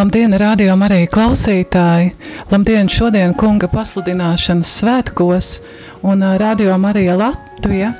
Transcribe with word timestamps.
Labdien, 0.00 0.32
radio 0.32 0.72
Marija 0.80 1.10
klausītāji! 1.12 2.14
Labdien, 2.48 2.88
šodien 2.88 3.34
kunga 3.36 3.68
pasludināšanas 3.68 4.70
svētkos 4.78 5.50
un 6.08 6.24
radio 6.40 6.78
Marija 6.80 7.18
Latvija 7.20 7.90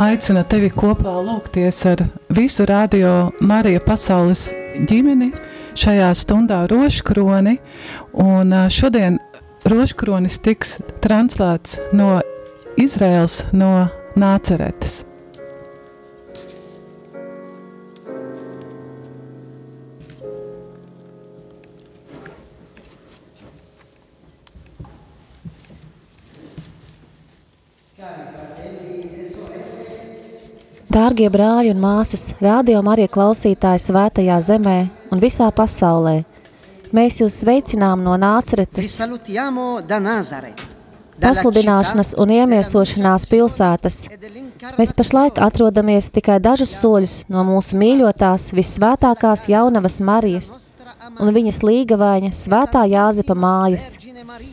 aicina 0.00 0.46
tevi 0.48 0.72
kopā 0.72 1.18
lūgties 1.26 1.82
ar 1.92 2.06
visu 2.32 2.64
radio 2.64 3.12
Marija 3.44 3.84
pasaules 3.84 4.46
ģimeni 4.88 5.34
šajā 5.76 6.08
stundā 6.16 6.64
roškroni 6.72 7.58
un 8.24 8.60
šodien 8.72 9.20
roškronis 9.68 10.40
tiks 10.40 10.78
translēts 11.04 11.76
no 11.92 12.22
Izraels, 12.80 13.42
no 13.52 13.90
Nāceretes. 14.16 15.02
Dārgie 30.94 31.26
brāļi 31.26 31.72
un 31.74 31.80
māsas, 31.82 32.36
rādījām 32.38 32.86
arī 32.92 33.08
klausītāji 33.10 33.80
svētajā 33.82 34.36
zemē 34.46 34.76
un 35.10 35.18
visā 35.18 35.48
pasaulē. 35.50 36.20
Mēs 36.94 37.16
jūs 37.18 37.40
sveicinām 37.42 38.04
no 38.06 38.14
Nāceretes, 38.14 38.92
pasludināšanas 41.24 42.12
un 42.22 42.34
iemiesošanās 42.36 43.26
pilsētas. 43.26 43.96
Mēs 44.78 44.94
pašlaik 44.94 45.42
atrodamies 45.42 46.12
tikai 46.14 46.38
dažus 46.38 46.76
soļus 46.78 47.16
no 47.26 47.42
mūsu 47.50 47.74
mīļotās, 47.82 48.52
visvētākās 48.54 49.48
jaunavas 49.50 49.98
Marijas 49.98 50.54
un 51.18 51.34
viņas 51.34 51.62
līgavaņa 51.66 52.30
svētā 52.38 52.86
Jāzepa 52.94 53.34
mājas. 53.34 53.96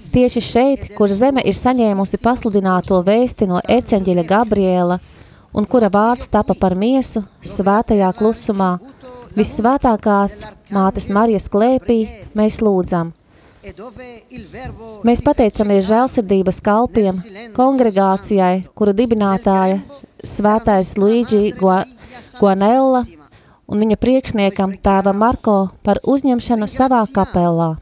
Tieši 0.10 0.42
šeit, 0.42 0.90
kur 0.98 1.14
zeme 1.14 1.46
ir 1.46 1.54
saņēmusi 1.54 2.18
pasludināto 2.26 3.06
vēsti 3.06 3.54
no 3.54 3.62
erceņģeļa 3.78 4.30
Gabriela– 4.34 5.02
un 5.54 5.68
kura 5.68 5.90
vārds 5.92 6.30
tapa 6.32 6.56
par 6.58 6.76
miesu 6.76 7.24
svētajā 7.44 8.12
klusumā, 8.18 8.76
vissvētākās 9.36 10.46
mātes 10.72 11.10
Marijas 11.12 11.50
klēpī 11.52 12.04
mēs 12.38 12.62
lūdzam. 12.64 13.14
Mēs 15.06 15.22
pateicamies 15.22 15.86
žēlsirdības 15.86 16.62
kalpiem, 16.66 17.20
kongregācijai, 17.54 18.64
kuru 18.74 18.96
dibinātāja 18.98 19.78
svētais 20.26 20.96
Luigi 20.98 21.52
Guanella 21.60 23.04
un 23.72 23.84
viņa 23.84 23.98
priekšniekam 24.02 24.74
tēva 24.84 25.14
Marko 25.14 25.60
par 25.86 26.02
uzņemšanu 26.04 26.68
savā 26.68 27.04
kapelā. 27.14 27.76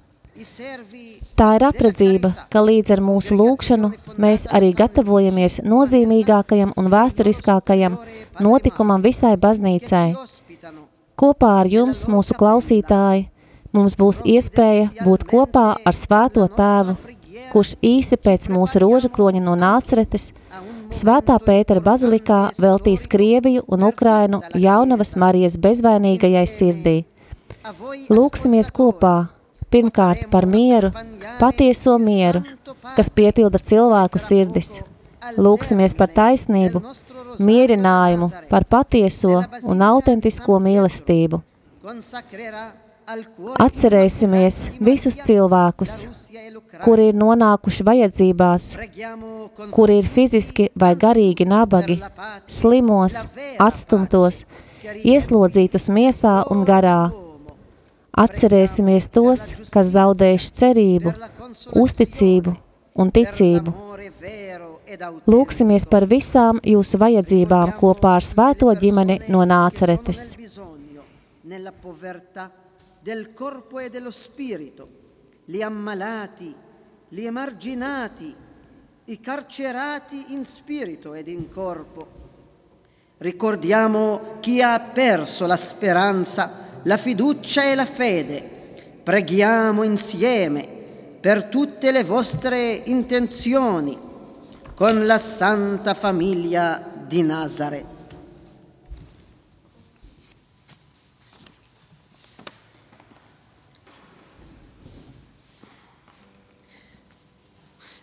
Tā 1.39 1.53
ir 1.55 1.63
apredzība, 1.63 2.33
ka 2.51 2.59
līdz 2.67 2.91
ar 2.97 3.01
mūsu 3.03 3.37
lūgšanu 3.39 3.93
mēs 4.19 4.41
arī 4.51 4.73
gatavojamies 4.75 5.61
nozīmīgākajam 5.63 6.73
un 6.75 6.89
vēsturiskākajam 6.91 7.95
notikumam 8.43 9.05
visai 9.05 9.37
baznīcai. 9.39 10.09
Kopā 11.19 11.53
ar 11.61 11.69
jums, 11.71 12.03
mūsu 12.11 12.35
klausītāji, 12.35 13.29
mums 13.71 13.95
būs 13.95 14.19
iespēja 14.27 14.91
būt 15.05 15.23
kopā 15.31 15.69
ar 15.79 15.95
svēto 15.95 16.43
tēvu, 16.59 16.97
kurš 17.53 17.73
īsi 17.87 18.19
pēc 18.19 18.51
mūsu 18.51 18.83
roža 18.83 19.07
kroņa 19.07 19.45
no 19.47 19.55
nāceretes, 19.55 20.33
Svētā 20.89 21.35
Pētera 21.37 21.83
bazilikā 21.85 22.37
veltīs 22.57 23.03
Krieviju 23.05 23.61
un 23.69 23.83
Ukrainu 23.85 24.39
jaunavas 24.57 25.13
Marijas 25.21 25.59
bezvainīgajai 25.61 26.47
sirdī. 26.49 26.95
Lūksimies 28.09 28.71
kopā, 28.73 29.27
Pirmkārt 29.69 30.25
par 30.33 30.47
mieru, 30.49 30.89
patieso 31.37 31.97
mieru, 32.01 32.41
kas 32.97 33.11
piepilda 33.13 33.61
cilvēku 33.71 34.21
sirdis. 34.21 34.79
Lūksimies 35.37 35.93
par 35.97 36.09
taisnību, 36.15 36.81
mierinājumu, 37.37 38.31
par 38.49 38.65
patieso 38.65 39.43
un 39.61 39.83
autentisko 39.85 40.57
mīlestību. 40.65 41.41
Atcerēsimies 43.59 44.57
visus 44.85 45.17
cilvēkus, 45.25 45.93
kuri 46.83 47.09
ir 47.11 47.21
nonākuši 47.21 47.85
vajadzībās, 47.85 48.67
kuri 49.73 50.01
ir 50.01 50.09
fiziski 50.17 50.69
vai 50.77 50.95
garīgi 50.97 51.45
nabagi, 51.49 51.97
slimos, 52.45 53.23
atstumtos, 53.61 54.43
ieslodzītus 55.01 55.89
miesā 55.93 56.39
un 56.53 56.65
garā, 56.69 57.01
Atcerēsimies 58.17 59.09
tos, 59.13 59.43
kas 59.73 59.93
zaudējuši 59.93 60.51
cerību, 60.61 61.13
uzticību 61.77 62.55
un 62.99 63.11
ticību. 63.13 63.73
Lūksimies 65.29 65.85
par 65.89 66.07
visām 66.09 66.59
jūsu 66.65 66.99
vajadzībām 66.99 67.75
kopā 67.79 68.15
ar 68.17 68.25
svēto 68.25 68.73
ģimeni 68.73 69.21
no 69.29 69.45
Nāceretes. 69.45 70.37
del 73.01 73.33
corpo 73.33 73.79
e 73.79 73.89
dello 73.89 74.11
spirito, 74.11 74.87
gli 75.45 75.61
ammalati, 75.61 76.53
gli 77.07 77.25
emarginati, 77.25 78.35
i 79.05 79.19
carcerati 79.19 80.33
in 80.33 80.45
spirito 80.45 81.13
ed 81.13 81.27
in 81.27 81.49
corpo. 81.49 82.07
Ricordiamo 83.17 84.37
chi 84.39 84.61
ha 84.61 84.79
perso 84.79 85.47
la 85.47 85.55
speranza 85.55 86.68
la 86.83 86.97
fiducia 86.97 87.63
e 87.63 87.75
la 87.75 87.85
fede. 87.85 88.57
Preghiamo 89.03 89.83
insieme 89.83 90.67
per 91.19 91.45
tutte 91.45 91.91
le 91.91 92.03
vostre 92.03 92.81
intenzioni 92.85 93.97
con 94.73 95.05
la 95.05 95.17
Santa 95.17 95.93
Famiglia 95.93 96.81
di 97.05 97.21
Nazareth. 97.21 97.97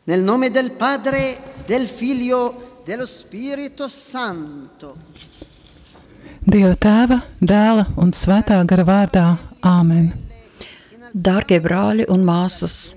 Nel 0.04 0.22
nome 0.22 0.50
del 0.50 0.72
Padre, 0.72 1.38
del 1.64 1.88
Figlio, 1.88 2.82
dello 2.84 3.06
Spirito 3.06 3.88
Santo. 3.88 4.96
Dieva 6.46 6.76
tēva, 6.78 7.16
dēla 7.42 7.88
un 7.98 8.12
svētā 8.14 8.60
gara 8.70 8.84
vārdā- 8.86 9.24
Āmen. 9.66 10.12
Dārgie 11.10 11.56
brāļi 11.58 12.04
un 12.06 12.20
māsas, 12.22 12.94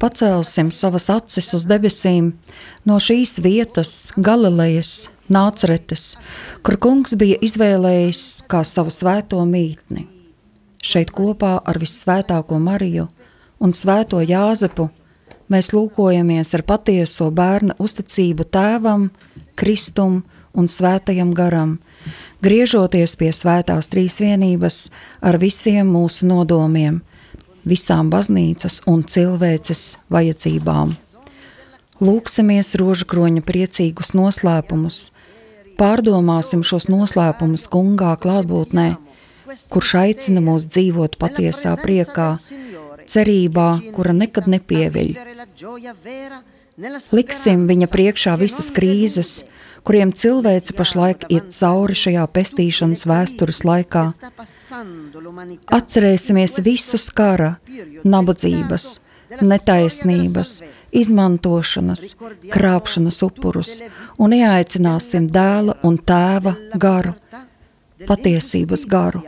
pacelsim 0.00 0.70
savas 0.72 1.10
acis 1.12 1.52
uz 1.52 1.66
debesīm 1.68 2.30
no 2.88 2.96
šīs 2.96 3.42
vietas, 3.44 4.12
Galilejas, 4.16 5.08
Nāceretes, 5.28 6.16
kur 6.62 6.78
kungs 6.78 7.12
bija 7.14 7.36
izvēlējis 7.44 8.46
kā 8.48 8.64
savu 8.64 8.88
svēto 8.88 9.44
mītni. 9.44 10.06
Šeit 10.82 11.12
kopā 11.12 11.60
ar 11.62 11.76
vissvētāko 11.76 12.56
Mariju 12.58 13.08
un 13.60 13.72
svēto 13.72 14.22
Jāzepu 14.24 14.88
mēs 15.50 15.74
lūkojamies 15.76 16.54
ar 16.54 16.62
patieso 16.62 17.28
bērna 17.30 17.76
uzticību 17.78 18.48
tēvam, 18.48 19.10
Kristum 19.56 20.24
un 20.54 20.72
svētajam 20.72 21.34
garam– 21.34 21.78
griežoties 22.44 23.16
pie 23.18 23.30
svētās 23.34 23.90
trīsvienības 23.92 24.78
ar 25.24 25.38
visiem 25.42 25.90
mūsu 25.92 26.28
nodomiem, 26.28 27.00
visām 27.68 28.10
baznīcas 28.12 28.82
un 28.86 29.04
cilvēces 29.04 29.98
vajadzībām. 30.12 30.94
Lūksimies 31.98 32.76
rožakroņa 32.78 33.42
priecīgus 33.42 34.14
noslēpumus, 34.14 35.08
pārdomāsim 35.78 36.62
šos 36.62 36.86
noslēpumus 36.90 37.66
kungā 37.72 38.14
klātbūtnē, 38.22 38.88
kurš 39.72 39.94
aicina 40.04 40.42
mūs 40.44 40.68
dzīvot 40.70 41.18
patiesā 41.18 41.74
priekā, 41.82 42.36
cerībā, 43.08 43.68
kura 43.96 44.14
nekad 44.14 44.46
nepieviļ. 44.52 45.14
Liksim 47.18 47.66
viņa 47.66 47.88
priekšā 47.90 48.36
visas 48.38 48.68
krīzes, 48.74 49.40
kuriem 49.84 50.12
cilvēce 50.12 50.74
pašlaik 50.76 51.26
iet 51.32 51.52
cauri 51.54 51.96
šajā 51.98 52.24
pestīšanas 52.34 53.04
vēstures 53.08 53.62
laikā. 53.68 54.04
Atcerēsimies 55.78 56.58
visus 56.66 57.08
kara, 57.14 57.54
nabadzības, 58.04 58.88
netaisnības, 59.40 60.52
izmantošanas, 61.02 62.04
krāpšanas 62.52 63.22
upurus 63.26 63.74
un 64.18 64.36
ieaicināsim 64.36 65.28
dēla 65.32 65.78
un 65.88 65.98
tēva 66.10 66.54
garu, 66.80 67.14
patiesības 68.08 68.86
garu, 68.88 69.24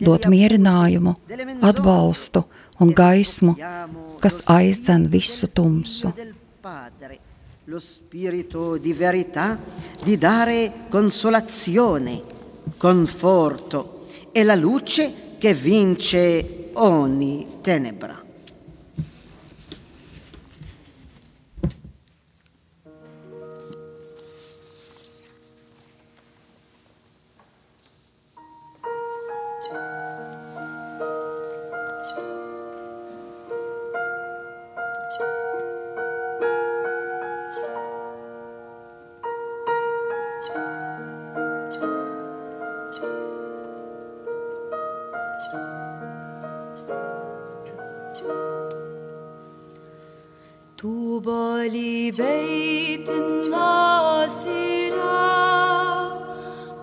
dot 0.00 0.28
mierinājumu, 0.32 1.16
atbalstu 1.62 2.46
un 2.80 2.94
gaismu, 2.96 3.56
kas 4.22 4.40
aizdzen 4.50 5.10
visu 5.12 5.48
tumsu 5.50 6.12
lo 7.72 7.78
spirito 7.78 8.76
di 8.76 8.92
verità 8.92 9.58
di 10.02 10.18
dare 10.18 10.84
consolazione, 10.90 12.20
conforto 12.76 14.08
e 14.30 14.42
la 14.42 14.54
luce 14.54 15.38
che 15.38 15.54
vince 15.54 16.68
ogni 16.74 17.46
tenebra. 17.62 18.21
طوبى 50.92 51.68
لبيت 51.68 53.10
الناصرة. 53.10 54.52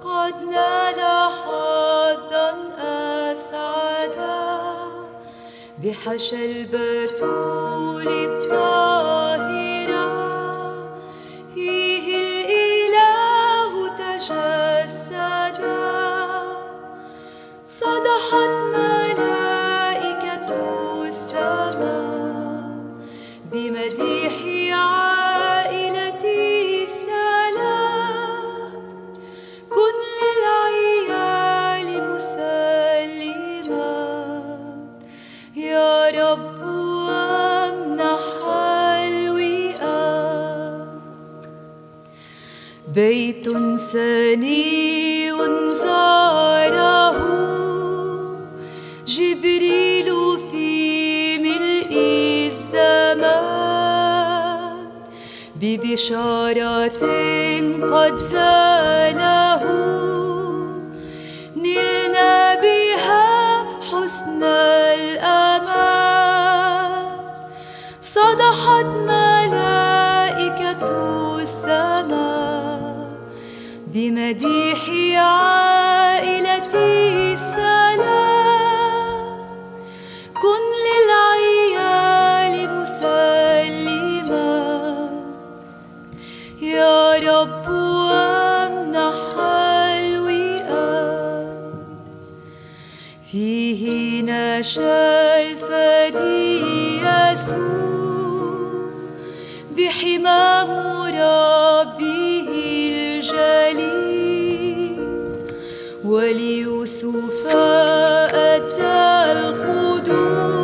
قد 0.02 0.34
نال 0.52 1.00
حظا 1.38 2.50
أسعدا. 3.32 4.50
بحشى 5.84 6.46
البتول 6.52 8.08
ببشارة 55.89 56.89
قد 57.91 58.17
زانه 58.19 58.78
نشا 94.60 95.42
الفدي 95.42 97.02
يسوع 97.02 98.92
بحمام 99.78 100.70
ربه 101.08 102.50
الجليل 103.20 104.30
وليوسف 106.06 107.48
أتى 107.48 109.32
الخضوع 109.32 110.59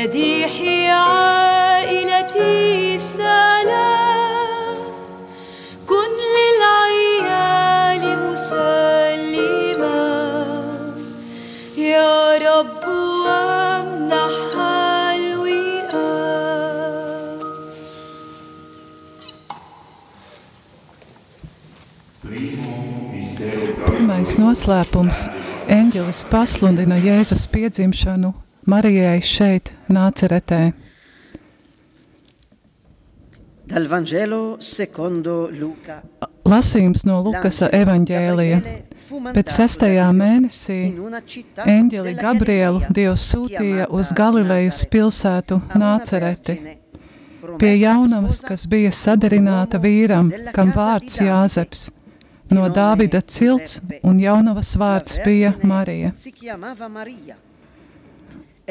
بمديح 0.00 0.52
عائلة 0.88 2.34
السلام 2.96 4.76
كن 5.88 6.12
للعيال 6.36 8.04
مسلما 8.24 10.04
يا 11.76 12.38
رب 12.46 12.84
وامنح 13.24 14.34
الوئام 15.12 16.56
Pirmais 23.86 24.32
noslēpums - 24.40 25.78
eņģelis 25.78 26.20
pasludina 26.32 26.96
Jēzus 27.08 27.44
piedzimšanu 27.52 28.30
Marijai 28.66 29.20
šeit, 29.22 29.70
Nāceretē. 29.95 30.61
Dal 33.71 33.87
Vangelo 33.87 34.57
secondo 34.59 35.47
Luca. 35.51 36.01
Lasījums 36.51 37.05
no 37.07 37.21
Lukasa 37.23 37.69
evaņģēlija. 37.71 38.59
Pēc 39.35 39.53
sestajā 39.55 40.09
mēnesī 40.15 40.81
eņģeli 41.67 42.13
Gabrielu 42.19 42.83
Dievs 42.91 43.29
sūtīja 43.31 43.87
uz 43.91 44.11
Galilejas 44.15 44.83
pilsētu 44.91 45.61
Nācereti 45.79 46.59
pie 47.59 47.75
jaunavas, 47.79 48.41
kas 48.45 48.65
bija 48.69 48.91
sadarināta 48.95 49.79
vīram, 49.81 50.31
kam 50.55 50.71
vārds 50.75 51.19
Jāzeps, 51.21 51.89
no 52.53 52.67
Dāvida 52.73 53.21
cilts, 53.21 53.79
un 54.03 54.19
jaunavas 54.21 54.75
vārds 54.81 55.19
bija 55.25 55.53
Marija. 55.63 56.13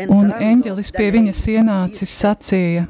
Un 0.08 0.30
eņģelis 0.32 0.90
pie 0.94 1.08
viņas 1.14 1.40
ienācis 1.52 2.12
sacīja, 2.22 2.86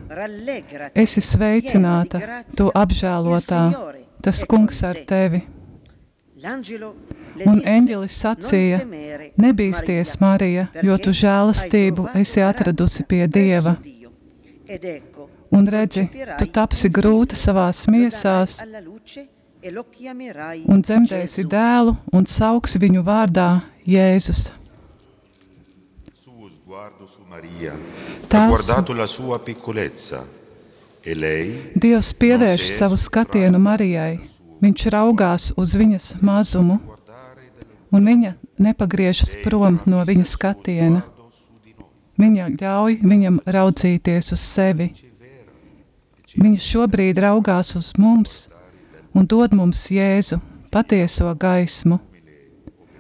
esi 0.94 1.22
sveicināta, 1.24 2.20
tu 2.56 2.68
apžēlotā, 2.76 3.62
tas 4.22 4.42
kungs 4.48 4.82
ar 4.86 5.00
tevi. 5.08 5.42
Un 7.46 7.60
eņģelis 7.64 8.18
sacīja, 8.24 8.82
nebīsties, 9.40 10.16
Marija, 10.20 10.68
jo 10.84 10.98
tu 11.00 11.14
žēlastību 11.16 12.10
esi 12.20 12.44
atradusi 12.44 13.06
pie 13.08 13.26
Dieva. 13.28 13.76
Un 15.50 15.66
redzi, 15.66 16.06
tu 16.38 16.46
tapsi 16.46 16.92
grūta 16.94 17.36
savās 17.38 17.86
miesās 17.90 18.60
un 20.70 20.80
dzemdēsi 20.80 21.44
dēlu 21.50 21.96
un 22.16 22.26
sauks 22.26 22.78
viņu 22.80 23.02
vārdā 23.04 23.50
Jēzus. 23.88 24.59
Suo 26.80 26.88
sguardo 26.88 27.06
su 27.06 27.20
Maria, 27.28 27.76
Tas- 28.28 28.48
guardato 28.48 28.92
la 28.94 29.06
sua 29.06 29.38
piccolezza 29.38 30.26
e 31.02 31.14
lei 31.14 31.72
Dievs 31.74 32.14
pievērš 32.14 32.68
savu 32.76 32.96
skatienu 32.96 33.58
Marijai. 33.58 34.18
Viņš 34.60 34.86
raugās 34.92 35.52
uz 35.56 35.74
viņas 35.76 36.20
mazumu, 36.20 36.78
un 37.92 38.04
viņa 38.04 38.32
nepagriežas 38.58 39.34
prom 39.44 39.80
no 39.86 40.04
viņa 40.04 40.24
skatiena. 40.24 41.02
Viņa 42.20 42.48
ļauj 42.60 42.98
viņam 43.02 43.40
raudzīties 43.44 44.32
uz 44.32 44.40
sevi. 44.40 44.92
Viņa 46.36 46.60
šobrīd 46.60 47.20
raugās 47.20 47.74
uz 47.76 47.92
mums 47.98 48.48
un 49.14 49.26
dod 49.26 49.52
mums 49.52 49.88
Jēzu, 49.90 50.40
patieso 50.70 51.34
gaismu, 51.34 51.98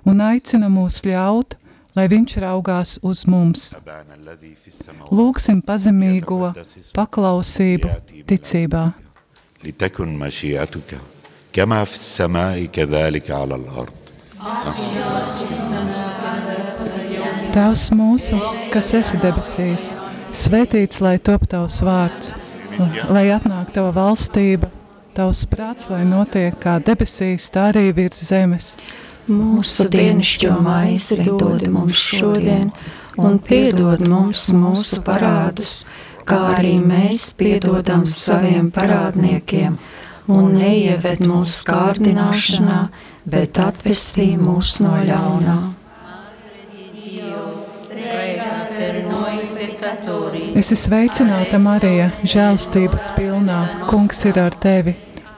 un 0.04 0.20
aicina 0.20 0.68
mūs 0.68 1.04
ļaut, 1.04 1.56
lai 1.95 2.07
viņš 2.11 2.37
raugās 2.43 2.99
uz 3.03 3.25
mums. 3.27 3.71
Abana 3.77 4.17
alladhi 4.17 4.55
fis 4.55 4.81
samawati 4.83 5.15
Lūksim 5.15 5.61
pazemīgo 5.65 6.53
paklausību 6.95 7.89
ticībā. 8.27 8.91
لتكن 9.65 10.19
مشيئتك 10.19 10.99
كما 11.53 11.83
في 11.83 11.95
السماء 11.95 12.65
كذلك 12.65 13.31
على 13.31 13.55
الأرض 13.55 13.93
Tēvs 17.55 17.87
mūsu, 17.95 18.37
kas 18.69 18.91
esi 18.93 19.17
debesīs, 19.17 19.95
svētīts 20.35 20.99
lai 21.01 21.15
top 21.17 21.47
tavs 21.49 21.79
vārds, 21.81 22.33
lai 23.09 23.29
atnāk 23.33 23.71
tava 23.73 23.93
valstība, 23.95 24.69
tavs 25.15 25.45
prāts, 25.49 25.89
lai 25.89 26.03
notiek 26.05 26.53
kā 26.61 26.77
debesīs, 26.83 27.47
tā 27.49 27.71
arī 27.71 27.87
virs 27.95 28.21
zemes. 28.27 28.75
Mūsu 29.28 29.88
dienascho 29.92 30.54
maizi 30.64 31.20
dod 31.26 31.66
mums 31.68 31.98
šodien, 32.00 32.70
un 33.20 33.38
piedod 33.38 34.00
mums 34.08 34.46
mūsu 34.56 35.02
parādus, 35.04 35.84
kā 36.24 36.38
arī 36.56 36.78
mēs 36.80 37.32
piedodam 37.36 38.06
saviem 38.08 38.70
parādniekiem, 38.72 39.76
un 40.30 40.56
neieved 40.56 41.20
mūsu 41.26 41.68
kārdināšanā, 41.68 42.80
bet 43.28 43.60
atvestī 43.60 44.32
mūs 44.40 44.78
no 44.80 44.96
ļaunā. 44.96 45.58
Es 50.56 50.72
esmu 50.72 50.80
sveicināta, 50.80 51.60
Marija, 51.62 52.10
žēlstības 52.24 53.12
pilnā. 53.16 53.60
Kungs 53.90 54.24
ir 54.28 54.40
ar 54.40 54.56
tevi. 54.64 54.96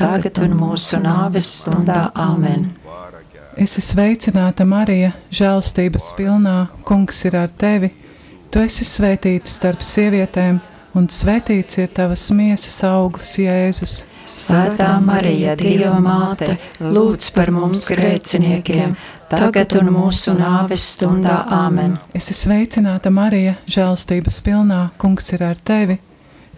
tagad 0.00 0.40
un 0.44 0.56
mūsu 0.56 1.00
nāves 1.02 1.48
stundā 1.60 2.08
Āmen. 2.16 2.70
Es 3.60 3.76
esmu 3.76 3.84
sveicināta, 3.90 4.64
Marija, 4.64 5.12
žēlstības 5.34 6.14
pilnā. 6.16 6.56
Kungs 6.88 7.24
ir 7.28 7.36
ar 7.36 7.50
tevi. 7.52 7.90
Tu 8.50 8.62
esi 8.64 8.86
svētīta 8.88 9.50
starp 9.50 9.84
sievietēm, 9.84 10.58
un 10.96 11.06
svētīts 11.12 11.82
ir 11.82 11.90
tavas 11.94 12.24
miesas 12.34 12.80
auglis, 12.88 13.36
Jēzus. 13.38 14.00
Svētā 14.30 14.94
Marija, 15.04 15.56
Dieva 15.58 15.98
māte, 16.02 16.54
lūdz 16.80 17.30
par 17.34 17.50
mums 17.54 17.86
grēciniekiem, 17.90 18.94
tagad 19.30 19.74
un 19.80 19.90
mūsu 19.94 20.34
nāves 20.38 20.86
stundā 20.94 21.42
Āmen. 21.60 21.98
Es 22.14 22.30
esmu 22.32 22.54
sveicināta, 22.54 23.12
Marija, 23.12 23.58
žēlstības 23.70 24.40
pilnā. 24.46 24.86
Kungs 25.00 25.34
ir 25.36 25.46
ar 25.50 25.60
tevi. 25.60 26.00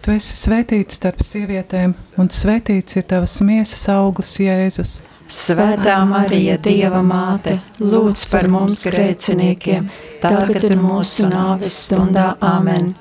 Tu 0.03 0.11
esi 0.11 0.33
svētīta 0.35 0.91
starp 0.91 1.21
sievietēm, 1.23 1.93
un 2.19 2.27
svētīts 2.27 2.97
ir 2.99 3.05
tavas 3.07 3.37
miesas 3.45 3.85
auglis, 3.93 4.33
Jēzus. 4.43 4.97
Svētā 5.31 6.01
Marija, 6.09 6.57
Dieva 6.59 6.99
māte, 7.07 7.55
lūdz 7.79 8.25
par 8.27 8.49
mums 8.51 8.81
grēciniekiem, 8.89 9.87
tagad 10.19 10.67
un 10.67 10.83
mūsu 10.83 11.29
nāves 11.31 11.71
stundā 11.85 12.33
Āmen. 12.43 12.91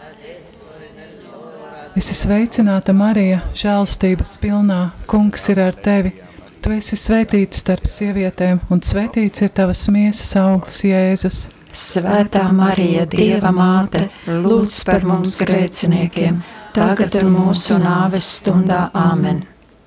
Es 1.99 2.07
esmu 2.07 2.21
sveicināta, 2.21 2.95
Marija, 2.95 3.43
žēlstības 3.59 4.39
pilnā. 4.41 4.79
Kungs 5.11 5.51
ir 5.51 5.59
ar 5.67 5.75
tevi. 5.75 6.15
Tu 6.63 6.71
esi 6.79 6.97
svētīta 6.97 7.59
starp 7.59 7.91
sievietēm, 7.91 8.63
un 8.71 8.79
svētīts 8.79 9.43
ir 9.43 9.51
tavas 9.51 9.83
miesas 9.91 10.37
auglis, 10.39 10.79
Jēzus. 10.87 11.45
Svētā 11.75 12.47
Marija, 12.55 13.11
Dieva 13.11 13.51
māte, 13.51 14.07
lūdz 14.31 14.85
par 14.87 15.03
mums 15.09 15.35
grēciniekiem, 15.43 16.39
tagad 16.73 17.17
un 17.21 17.33
mūsu 17.35 17.77
nāves 17.83 18.27
stundā 18.39 18.87
Āmen. 18.97 19.43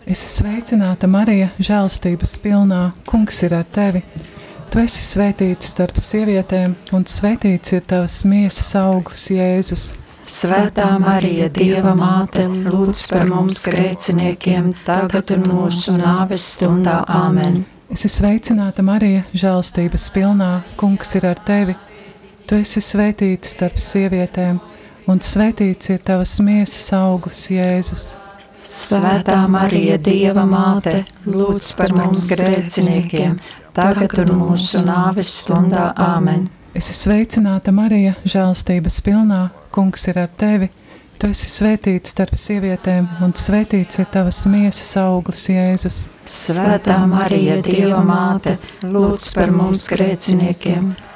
Es 0.06 0.22
esmu 0.22 0.46
sveicināta, 0.46 1.10
Marija, 1.10 1.50
žēlstības 1.58 2.38
pilnā. 2.44 2.82
Kungs 3.10 3.42
ir 3.48 3.56
ar 3.58 3.66
tevi. 3.74 4.04
Tu 4.70 4.82
esi 4.84 5.02
svētīta 5.02 5.66
starp 5.66 5.98
sievietēm, 6.04 6.76
un 6.94 7.06
svētīts 7.10 7.74
ir 7.74 7.86
tavas 7.90 8.20
miesas 8.30 8.74
auglis, 8.78 9.24
Jēzus. 9.34 9.86
Svētā 10.26 10.92
Marija, 11.02 11.50
Dieva 11.54 11.94
māte, 11.98 12.46
lūdz 12.50 13.06
par 13.14 13.26
mums 13.30 13.64
grēciniekiem, 13.70 14.72
tagad 14.86 15.34
un 15.38 15.46
mūsu 15.50 15.98
nāves 16.02 16.46
stundā 16.56 17.02
Āmen. 17.10 17.64
Es 17.90 18.06
esmu 18.06 18.14
sveicināta, 18.20 18.86
Marija, 18.86 19.26
žēlstības 19.34 20.10
pilnā. 20.14 20.52
Kungs 20.78 21.16
ir 21.18 21.30
ar 21.30 21.42
tevi. 21.46 21.78
Tu 22.46 22.62
esi 22.62 22.82
svētīta 22.82 23.50
starp 23.50 23.78
sievietēm, 23.82 24.60
un 25.08 25.22
svētīts 25.22 25.92
ir 25.94 26.04
tavas 26.06 26.38
miesas 26.44 26.92
auglis, 26.98 27.48
Jēzus. 27.54 28.14
Svētā 28.66 29.44
Marija, 29.52 29.98
Dieva 30.02 30.46
māte, 30.50 31.04
lūdz 31.30 31.74
par 31.78 31.94
mums 31.94 32.26
grēciniekiem, 32.32 33.38
tagad 33.78 34.18
un 34.24 34.32
mūsu 34.40 34.82
nāves 34.88 35.30
stundā 35.44 35.92
Āmen. 36.02 36.48
Es 36.76 36.90
esmu 36.92 37.14
sveicināta, 37.14 37.72
Marija, 37.72 38.16
žēlstības 38.28 38.98
pilnā. 39.06 39.46
Kungs 39.72 40.10
ir 40.12 40.18
ar 40.20 40.34
tevi. 40.36 40.68
Tu 41.16 41.30
esi 41.32 41.48
svētīta 41.48 42.12
starp 42.12 42.36
sievietēm, 42.36 43.06
un 43.24 43.32
svētīts 43.40 44.02
ir 44.02 44.10
tavas 44.12 44.42
miesas 44.52 44.90
auglis, 45.00 45.46
Jēzus. 45.48 46.02
Svētā 46.28 46.98
Marija, 47.08 47.62
Dieva 47.64 48.02
māte, 48.04 48.58
lūdz 48.84 49.30
par 49.38 49.54
mums 49.56 49.86
grēciniekiem, 49.88 50.90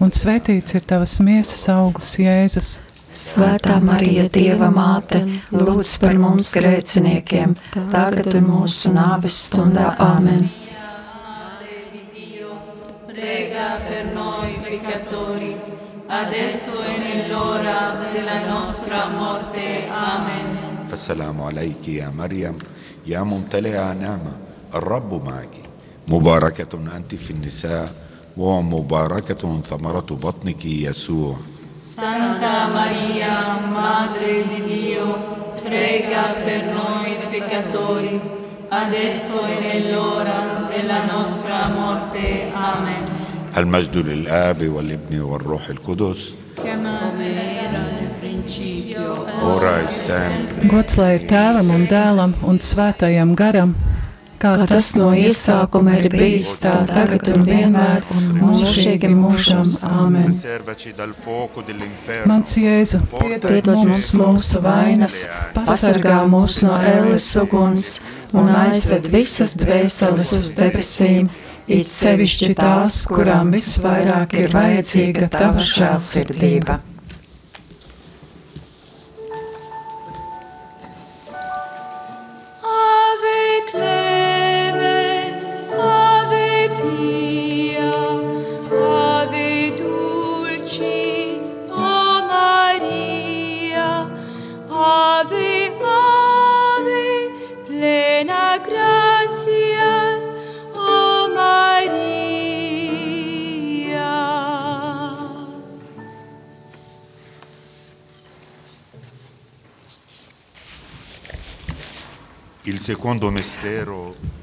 un 0.00 0.10
svētīts 0.10 0.74
ir 0.74 0.86
tavas 0.86 1.18
miesas 1.20 1.68
auglis, 1.72 2.16
Jēzus. 2.18 2.72
Svētā 3.12 3.76
Marija, 3.84 4.24
Dieva 4.32 4.70
māte, 4.72 5.20
lūdz 5.52 5.90
par 6.00 6.16
mums 6.16 6.48
grēciniekiem, 6.56 7.54
tagad 7.92 8.32
un 8.38 8.48
mūsu 8.48 8.92
nāves 8.94 9.36
stundā 9.48 9.92
Āmen. 10.00 10.48
Prega 13.12 13.68
per 13.84 14.08
noi 14.14 14.56
peccatori, 14.64 15.52
adesso 16.08 16.82
e 16.82 16.96
nell'ora 16.98 18.00
della 18.12 18.46
nostra 18.48 19.08
morte. 19.08 19.86
Amen. 19.90 20.72
السلام 20.92 21.40
عليك 21.40 21.88
يا 21.88 22.10
مريم 22.10 22.58
يا 23.06 23.22
ممتلئة 23.22 23.92
نعمة 23.92 24.32
الرب 24.74 25.24
معك 25.24 25.54
مباركة 26.08 26.96
أنت 26.96 27.14
في 27.14 27.30
النساء 27.30 27.88
ومباركة 28.37 29.61
ثمرة 29.69 30.05
بطنك 30.11 30.65
يسوع 30.65 31.35
Santa 31.97 32.67
Maria, 32.77 33.57
Madre 33.73 34.45
di 34.45 34.61
Dio, 34.71 35.07
prega 35.63 36.35
per 36.45 36.61
noi 36.79 37.17
peccatori, 37.31 38.21
adesso 38.69 39.37
e 39.47 39.55
nell'ora 39.59 40.67
della 40.69 41.05
nostra 41.05 41.67
morte. 41.73 42.51
Amen. 42.53 43.03
المجد 43.57 43.97
للآب 43.97 44.67
والابن 44.69 45.21
والروح 45.21 45.69
القدس 45.69 46.35
ora 49.41 49.81
et 49.81 49.89
sempre 49.89 50.67
Gods 50.67 50.97
lai 50.97 51.15
ir 51.17 51.25
tēvam 51.29 51.69
un 51.73 51.83
dēlam 51.89 52.33
un 52.49 52.57
svētajam 52.59 53.33
garam, 53.41 53.75
kā 54.41 54.53
tas 54.69 54.89
no 54.97 55.09
iesākuma 55.17 55.97
ir 56.01 56.09
bijis 56.13 56.53
tā 56.63 56.73
tagad 56.89 57.29
un 57.33 57.45
vienmēr 57.47 58.05
un 58.13 58.27
mūžīgi 58.41 59.09
mūžam. 59.13 59.63
Āmen. 59.87 60.33
Mans 62.27 62.53
Jēzu, 62.61 63.01
piedod 63.13 63.47
Piedod 63.47 63.81
mums 63.81 64.09
mūsu 64.19 64.61
vainas, 64.63 65.17
pasargā 65.55 66.19
mūs 66.29 66.61
no 66.65 66.77
ēles 66.77 67.27
uguns 67.41 67.97
un 68.35 68.51
aizved 68.63 69.09
visas 69.13 69.55
dvēseles 69.59 70.33
uz 70.39 70.51
debesīm, 70.57 71.31
it 71.67 71.89
sevišķi 71.91 72.53
tās, 72.59 73.01
kurām 73.09 73.51
visvairāk 73.55 74.37
ir 74.43 74.53
vajadzīga 74.53 75.31
tava 75.33 75.65
žēlsirdība. 75.73 76.79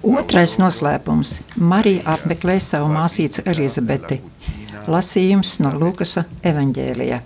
Otrais 0.03 0.59
noslēpums- 0.61 1.39
Marija 1.71 2.03
apmeklē 2.15 2.59
savu 2.61 2.91
māsīcu 2.93 3.45
Elizabeti. 3.49 4.21
Lasījums 4.87 5.61
no 5.65 5.73
Lukasa 5.81 6.25
evaņģēlijā. 6.43 7.21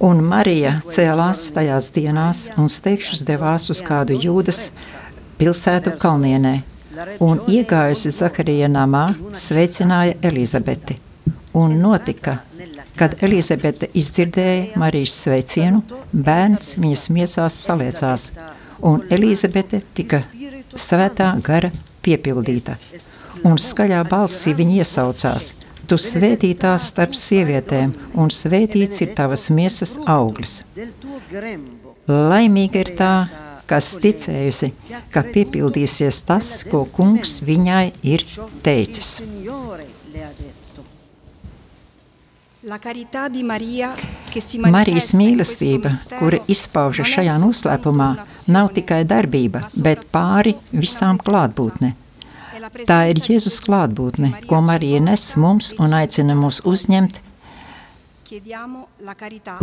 Un 0.00 0.22
Marija 0.24 0.72
cēlās 0.88 1.42
tajās 1.52 1.90
dienās 1.92 2.38
un 2.56 2.68
steigšus 2.72 3.20
devās 3.28 3.68
uz 3.70 3.82
kādu 3.84 4.16
jūdas 4.16 4.70
pilsētu 5.38 5.92
kalnienē, 6.00 6.62
un 7.20 7.42
iegājusi 7.48 8.12
Zaharija 8.16 8.68
namā, 8.68 9.10
sveicināja 9.32 10.16
Elizabeti. 10.22 10.96
Un 11.52 11.76
notika, 11.82 12.38
kad 13.00 13.16
Elizabete 13.24 13.88
izdzirdēja 13.96 14.76
Marijas 14.80 15.14
sveicienu, 15.22 15.80
bērns 16.12 16.74
viņas 16.76 17.06
miesās 17.16 17.56
saliecās, 17.64 18.26
un 18.84 19.00
Elizabete 19.08 19.80
tika 19.96 20.20
svētā 20.76 21.32
gara 21.46 21.72
piepildīta. 22.04 22.76
Un 23.48 23.56
skaļā 23.56 24.02
balsī 24.10 24.52
viņa 24.56 24.82
iesaucās: 24.82 25.54
Tu 25.88 25.96
svētītās 25.96 26.90
starp 26.92 27.16
sievietēm, 27.16 27.94
un 28.14 28.28
svētīts 28.30 29.00
ir 29.06 29.14
tavas 29.16 29.48
miesas 29.50 29.96
grembo. 31.30 31.96
Laimīga 32.06 32.84
ir 32.84 32.92
tā, 33.00 33.14
kas 33.70 33.94
ticējusi, 34.02 34.72
ka 35.14 35.24
piepildīsies 35.24 36.22
tas, 36.28 36.52
ko 36.70 36.84
kungs 36.84 37.38
viņai 37.40 37.92
ir 38.02 38.26
teicis. 38.62 39.16
Signore 39.22 39.86
le 40.12 40.24
ha 40.24 40.32
detto. 40.36 40.60
La 40.60 40.60
carità 40.60 40.68
di 40.68 40.68
Maria, 41.40 42.28
che 42.30 42.46
si 42.46 42.49
Marijas 44.68 45.14
mīlestība, 45.16 45.94
kura 46.18 46.42
è 46.44 46.56
šajā 47.08 47.38
noslēpumā, 47.40 48.08
nav 48.52 48.68
tikai 48.76 48.98
darbība, 49.08 49.62
bet 49.80 50.02
pāri 50.12 50.52
visām 50.70 51.16
klātbūtne. 51.16 51.94
la 52.60 52.68
Tā 52.84 52.98
ir 53.08 53.22
Jēzus 53.24 53.62
klātbūtne, 53.64 54.44
ko 54.44 54.60
Marija 54.60 55.00
nes 55.00 55.24
mums 55.40 55.72
un 55.80 55.96
aicina 55.96 56.36
mūs 56.36 56.60
uzņemt. 56.68 57.22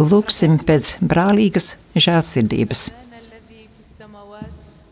Lūksim 0.01 0.58
pēc 0.66 0.96
brālīgas 1.00 1.75
žēlsirdības. 1.94 2.89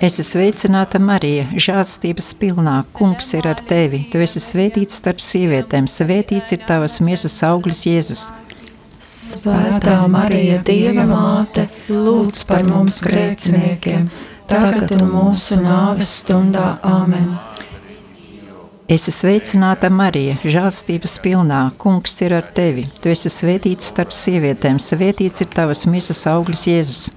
Esi 0.00 0.24
sveicināta, 0.24 0.96
Marija, 0.96 1.42
žēlstības 1.60 2.30
pilnā. 2.40 2.78
Kungs 2.96 3.26
ir 3.36 3.44
ar 3.50 3.58
tevi. 3.68 3.98
Tu 4.08 4.22
esi 4.24 4.40
svētīts 4.40 4.96
starp 4.96 5.20
sievietēm, 5.20 5.84
svētīts 5.92 6.54
ir 6.56 6.62
tavas 6.64 6.94
miesas 7.04 7.34
auglis, 7.44 7.82
Jēzus. 7.84 8.22
Svētā 9.04 9.98
Marija, 10.08 10.56
Dieva 10.64 11.04
māte, 11.04 11.66
lūdz 11.92 12.46
par 12.48 12.64
mums 12.64 13.02
grēciniekiem, 13.04 14.08
tagad 14.48 14.96
un 14.96 15.04
mūsu 15.12 15.60
nāves 15.60 16.14
stundā. 16.22 16.78
Amen. 16.80 17.34
Esi 18.88 19.12
sveicināta, 19.12 19.92
Marija, 19.92 20.40
žēlstības 20.40 21.18
pilnā. 21.20 21.60
Kungs 21.76 22.16
ir 22.24 22.38
ar 22.40 22.48
tevi. 22.56 22.88
Tu 23.04 23.12
esi 23.12 23.28
svētīts 23.28 23.92
starp 23.92 24.16
sievietēm, 24.16 24.80
svētīts 24.80 25.44
ir 25.44 25.52
tavas 25.52 25.84
miesas 25.84 26.24
auglis, 26.32 26.64
Jēzus. 26.72 27.10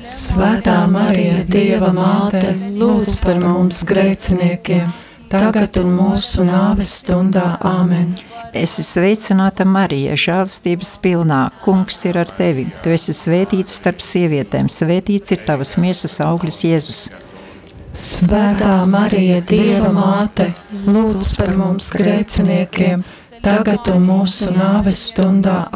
Svētā 0.00 0.86
Marija, 0.88 1.42
Dieva 1.44 1.90
māte, 1.92 2.54
lūdz 2.72 3.18
par 3.20 3.36
mums 3.42 3.82
grēciniekiem, 3.84 4.88
tagad 5.28 5.76
un 5.82 5.90
mūsu 5.92 6.46
nāves 6.48 6.94
stundā. 7.02 7.58
Amen. 7.60 8.14
Esi 8.56 8.82
sveicināta, 8.82 9.66
Marija, 9.68 10.16
žēlstības 10.16 10.94
pilnā. 11.04 11.42
Kungs 11.60 12.00
ir 12.08 12.16
ar 12.22 12.32
tevi. 12.38 12.64
Tu 12.80 12.94
esi 12.96 13.12
svētīts 13.14 13.76
starp 13.76 14.00
sievietēm, 14.00 14.72
svētīts 14.72 15.36
ir 15.36 15.44
tavas 15.44 15.76
miesas 15.76 16.16
auglis, 16.24 16.62
Jēzus. 16.64 17.10
Svētā 17.92 18.80
Marija, 18.88 19.42
Dieva 19.44 19.92
māte, 19.92 20.48
lūdz 20.88 21.36
par 21.36 21.52
mums 21.60 21.92
grēciniekiem, 21.92 23.04
tagad 23.44 23.92
un 23.92 24.08
mūsu 24.08 24.54
nāves 24.56 25.10
stundā. 25.12 25.66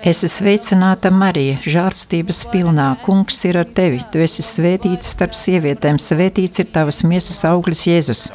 Amen. 0.00 0.08
Esi 0.08 0.28
sveicināta, 0.32 1.10
Marija, 1.12 1.58
žēlstības 1.60 2.46
pilnā. 2.48 2.96
Kungs 3.04 3.44
ir 3.44 3.58
ar 3.60 3.66
tevi. 3.68 4.00
Tu 4.12 4.22
esi 4.24 4.40
svētīts 4.42 5.12
starp 5.12 5.34
sievietēm, 5.36 5.98
svētīts 6.00 6.62
ir 6.62 6.70
tavas 6.72 7.02
miesas 7.04 7.44
auglis, 7.44 7.84
Jēzus. 7.84 8.30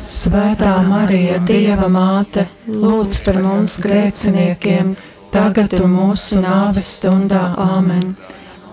Svētā 0.00 0.72
Marija, 0.88 1.38
Dieva 1.44 1.90
māte, 1.92 2.46
lūdz 2.66 3.20
par 3.26 3.36
mums 3.44 3.76
grēciniekiem, 3.84 4.96
tagad 5.30 5.76
un 5.76 5.92
mūsu 5.92 6.40
nāves 6.40 6.88
stundā. 6.96 7.52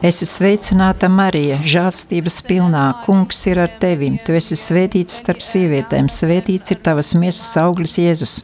Amen. 0.01 0.09
Esi 0.09 0.25
sveicināta, 0.25 1.05
Marija, 1.13 1.59
žēlstības 1.61 2.39
pilnā. 2.47 2.87
Kungs 3.05 3.37
ir 3.45 3.59
ar 3.61 3.69
tevi. 3.81 4.09
Tu 4.25 4.33
esi 4.33 4.55
svētīts 4.57 5.19
starp 5.21 5.43
sievietēm, 5.45 6.07
svētīts 6.09 6.73
ir 6.73 6.79
tavas 6.81 7.11
miesas 7.13 7.51
auglis, 7.61 7.99
Jēzus. 8.01 8.39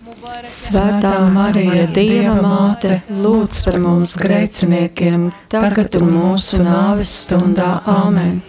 Svētā 0.45 1.15
Marija, 1.33 1.87
Dieva 1.95 2.35
māte, 2.43 2.99
lūdz 3.09 3.63
par 3.65 3.79
mums 3.81 4.13
grēciniekiem, 4.21 5.31
tagad 5.49 5.97
un 5.97 6.13
mūsu 6.13 6.61
nāves 6.61 7.15
stundā. 7.23 7.79
Amen. 7.89 8.43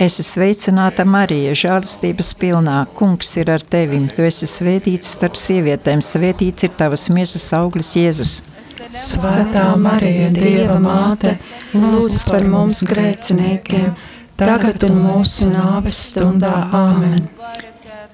Esi 0.00 0.24
sveicināta, 0.24 1.08
Marija, 1.08 1.56
žēlstības 1.56 2.34
pilnā. 2.40 2.82
Kungs 2.92 3.32
ir 3.40 3.54
ar 3.56 3.64
tevi. 3.64 4.02
Tu 4.12 4.28
esi 4.28 4.48
svētīts 4.48 5.16
starp 5.16 5.40
sievietēm, 5.40 6.04
svētīts 6.04 6.68
ir 6.68 6.76
tavas 6.76 7.08
miesas 7.08 7.48
auglis, 7.56 7.96
Jēzus. 7.96 8.42
Svētā 8.90 9.76
Marija, 9.78 10.30
Dieva 10.34 10.78
māte, 10.82 11.36
lūdz 11.74 12.24
par 12.26 12.46
mums 12.50 12.82
grēciniekiem, 12.88 13.92
tagad 14.40 14.82
un 14.88 14.96
mūsu 15.04 15.50
nāves 15.52 15.98
stundā. 16.10 16.56
Amen. 16.74 17.28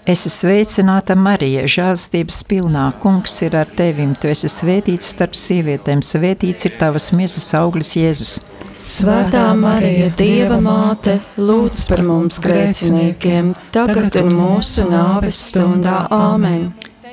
Esi 0.07 0.31
sveicināta, 0.31 1.17
Marija, 1.19 1.65
žēlstības 1.67 2.45
pilnā. 2.47 2.85
Kungs 3.03 3.33
ir 3.43 3.57
ar 3.59 3.67
tevi. 3.67 4.07
Tu 4.21 4.31
esi 4.31 4.47
svētīts 4.53 5.09
starp 5.17 5.35
sievietēm, 5.35 6.05
svētīts 6.05 6.69
ir 6.69 6.77
tavas 6.79 7.09
miesas 7.17 7.49
auglis, 7.59 7.97
Jēzus. 7.99 8.37
Svētā 8.77 9.49
Marija, 9.59 10.13
Dieva 10.15 10.61
māte, 10.63 11.17
lūdz 11.41 11.89
par 11.91 12.05
mums 12.07 12.39
grēciniekiem, 12.45 13.55
tagad 13.75 14.21
un 14.21 14.31
mūsu 14.37 14.87
nāves 14.93 15.41
stundā. 15.49 16.05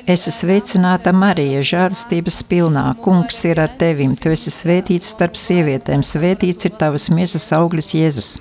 Amen. 0.04 0.12
Esi 0.12 0.30
sveicināta, 0.30 1.12
Marija, 1.16 1.62
žēlstības 1.64 2.42
pilnā. 2.44 2.94
Kungs 3.00 3.38
ir 3.48 3.60
ar 3.60 3.70
tevi. 3.78 4.04
Tu 4.20 4.34
esi 4.34 4.50
svētīts 4.52 5.08
starp 5.14 5.34
sievietēm, 5.34 6.02
svētīts 6.04 6.68
ir 6.68 6.74
tavas 6.76 7.08
miesas 7.08 7.50
auglis, 7.56 7.94
Jēzus. 7.94 8.34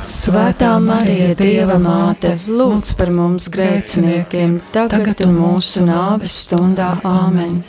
Svētā 0.00 0.72
Marija, 0.80 1.34
Dieva 1.36 1.76
māte, 1.76 2.38
lūdz 2.48 2.94
par 2.96 3.12
mums 3.12 3.50
grēciniekiem, 3.52 4.60
tagad 4.72 5.20
un 5.26 5.36
mūsu 5.36 5.84
nāves 5.84 6.32
stundā. 6.46 6.94
Amen. 7.04 7.64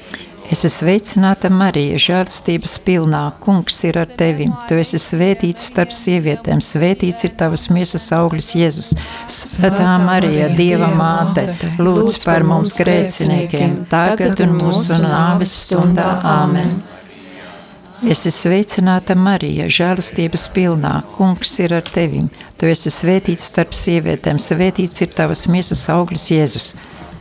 Esi 0.52 0.68
sveicināta, 0.68 1.48
Marija, 1.48 1.96
žēlstības 2.02 2.74
pilnā. 2.84 3.22
Kungs 3.40 3.78
ir 3.88 3.96
ar 4.02 4.10
tevi. 4.20 4.50
Tu 4.68 4.82
esi 4.82 5.00
svētīts 5.00 5.70
starp 5.72 5.94
sievietēm, 5.96 6.60
svētīts 6.60 7.24
ir 7.24 7.32
tavas 7.40 7.70
miesas 7.72 8.10
auglis, 8.18 8.50
Jēzus. 8.60 8.92
Svētā 9.32 9.94
Marija, 10.04 10.50
Dieva 10.58 10.92
māte, 10.92 11.48
lūdz 11.80 12.20
par 12.28 12.44
mums 12.44 12.76
grēciniekiem, 12.84 13.86
tagad 13.94 14.44
un 14.44 14.58
mūsu 14.60 15.00
nāves 15.00 15.56
stundā. 15.64 16.18
Āmen. 16.36 16.82
Esi 18.12 18.36
sveicināta, 18.36 19.16
Marija, 19.16 19.72
žēlastības 19.72 20.50
pilnā. 20.52 20.98
Kungs 21.16 21.60
ir 21.64 21.80
ar 21.80 21.88
tevi. 21.88 22.26
Tu 22.60 22.68
esi 22.76 22.92
svētīts 22.92 23.48
starp 23.54 23.72
sievietēm, 23.78 24.42
svētīts 24.42 25.08
ir 25.08 25.16
tavas 25.16 25.48
miesas 25.48 25.88
auglis, 25.96 26.28
Jēzus. 26.34 26.74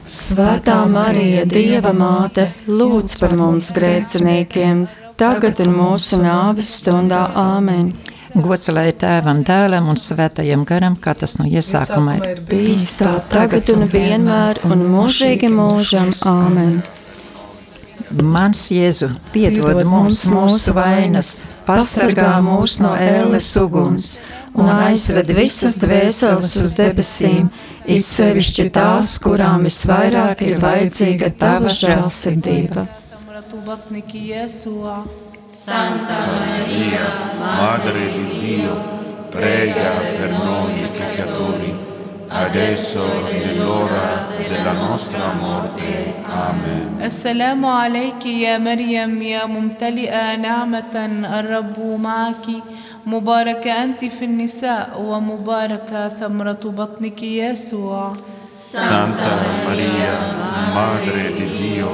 Svētā 0.09 0.77
Marija, 0.89 1.45
Dieva 1.49 1.93
māte, 1.93 2.49
lūdz 2.69 3.19
par 3.21 3.35
mums 3.37 3.71
grēciniekiem, 3.77 4.87
tagad 5.21 5.61
un 5.65 5.75
mūsu 5.77 6.21
nāves 6.23 6.71
stundā. 6.81 7.27
Āmen. 7.37 7.93
Gods 8.31 8.71
lai 8.71 8.91
tēvam, 8.95 9.43
dēlam 9.45 9.91
un 9.91 9.99
svētajam 9.99 10.65
garam, 10.65 10.97
kā 10.97 11.17
tas 11.19 11.37
no 11.41 11.49
iesākuma 11.51 12.17
ir. 12.21 12.41
Bijis 12.49 12.95
tā 13.01 13.17
tagad 13.33 13.73
un 13.75 13.89
vienmēr 13.91 14.63
un 14.71 14.87
mūžīgi 14.93 15.51
mūžam. 15.53 16.15
Āmen. 16.31 16.81
Mans 18.11 18.65
Jēzu, 18.75 19.13
piedod 19.35 19.85
mums 19.87 20.25
mūsu 20.33 20.75
vainas, 20.75 21.45
pasargā 21.67 22.33
mūs 22.43 22.81
no 22.83 22.97
ēles 22.99 23.53
uguns 23.61 24.17
un 24.59 24.71
aizved 24.73 25.31
visas 25.35 25.79
dvēseles 25.83 26.57
uz 26.65 26.75
debesīm, 26.79 27.51
it 27.97 28.07
sevišķi 28.07 28.67
tās, 28.75 29.17
kurām 29.23 29.67
visvairāk 29.67 30.43
ir 30.47 30.59
vajadzīga 30.63 31.31
tava 31.41 31.73
žēlsirdība. 31.73 32.87
Santa 35.61 36.19
Maria, 36.27 37.07
Madre 37.39 38.07
di 38.17 38.27
Dio, 38.41 38.75
prega 39.31 39.91
per 40.17 40.31
noi 40.31 40.89
peccatori, 40.97 41.73
adesso 42.29 43.05
e 43.29 43.39
nell'ora 43.45 44.27
della 44.49 44.73
nostra 44.73 45.33
morte. 45.35 46.15
Amen. 46.25 47.03
Assalamu 47.03 47.69
alayki 47.69 48.43
ya 48.43 48.59
Maryam 48.59 49.21
ya 49.23 49.47
mumtali'a 49.47 50.37
ni'matan 50.37 51.25
ar-Rabbu 51.25 51.99
ma'aki. 51.99 52.63
مباركة 53.07 53.83
أنت 53.83 54.05
في 54.05 54.25
النساء 54.25 55.01
ومباركة 55.01 56.09
ثمرة 56.09 56.61
بطنك 56.65 57.23
يسوع 57.23 58.17
Santa 58.61 59.35
Maria, 59.65 60.17
Madre 60.75 61.33
di 61.33 61.47
Dio, 61.57 61.89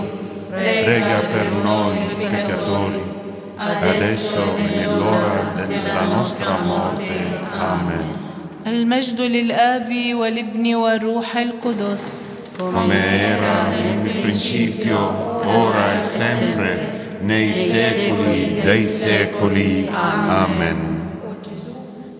prega 0.50 1.20
per 1.30 1.48
noi 1.62 1.96
peccatori, 2.18 3.02
adesso 3.56 4.42
e 4.56 4.74
nell'ora 4.74 5.52
della 5.54 6.04
nostra 6.04 6.58
morte. 6.58 7.14
Amen. 7.60 8.06
المجد 8.66 9.20
للآب 9.20 10.14
والابن 10.14 10.74
والروح 10.74 11.36
القدس 11.36 12.20
Come 12.58 12.96
era 13.34 13.68
nel 13.68 14.14
principio, 14.22 14.98
ora 15.44 15.98
e 15.98 16.02
sempre, 16.02 17.18
nei 17.20 17.52
secoli 17.52 18.60
dei 18.62 18.82
secoli. 18.82 19.88
Amen. 19.92 20.95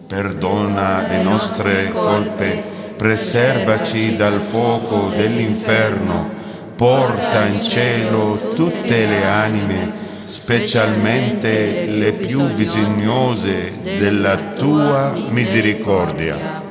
Perdona 0.07 1.05
le 1.09 1.23
nostre 1.23 1.91
colpe, 1.91 2.63
preservaci 2.97 4.15
dal 4.15 4.41
fuoco 4.41 5.09
dell'inferno, 5.09 6.31
porta 6.77 7.45
in 7.47 7.61
cielo 7.61 8.53
tutte 8.55 9.07
le 9.07 9.25
anime, 9.25 9.93
specialmente 10.21 11.87
le 11.87 12.13
più 12.13 12.55
bisognose 12.55 13.73
della 13.83 14.37
tua 14.57 15.13
misericordia. 15.31 16.66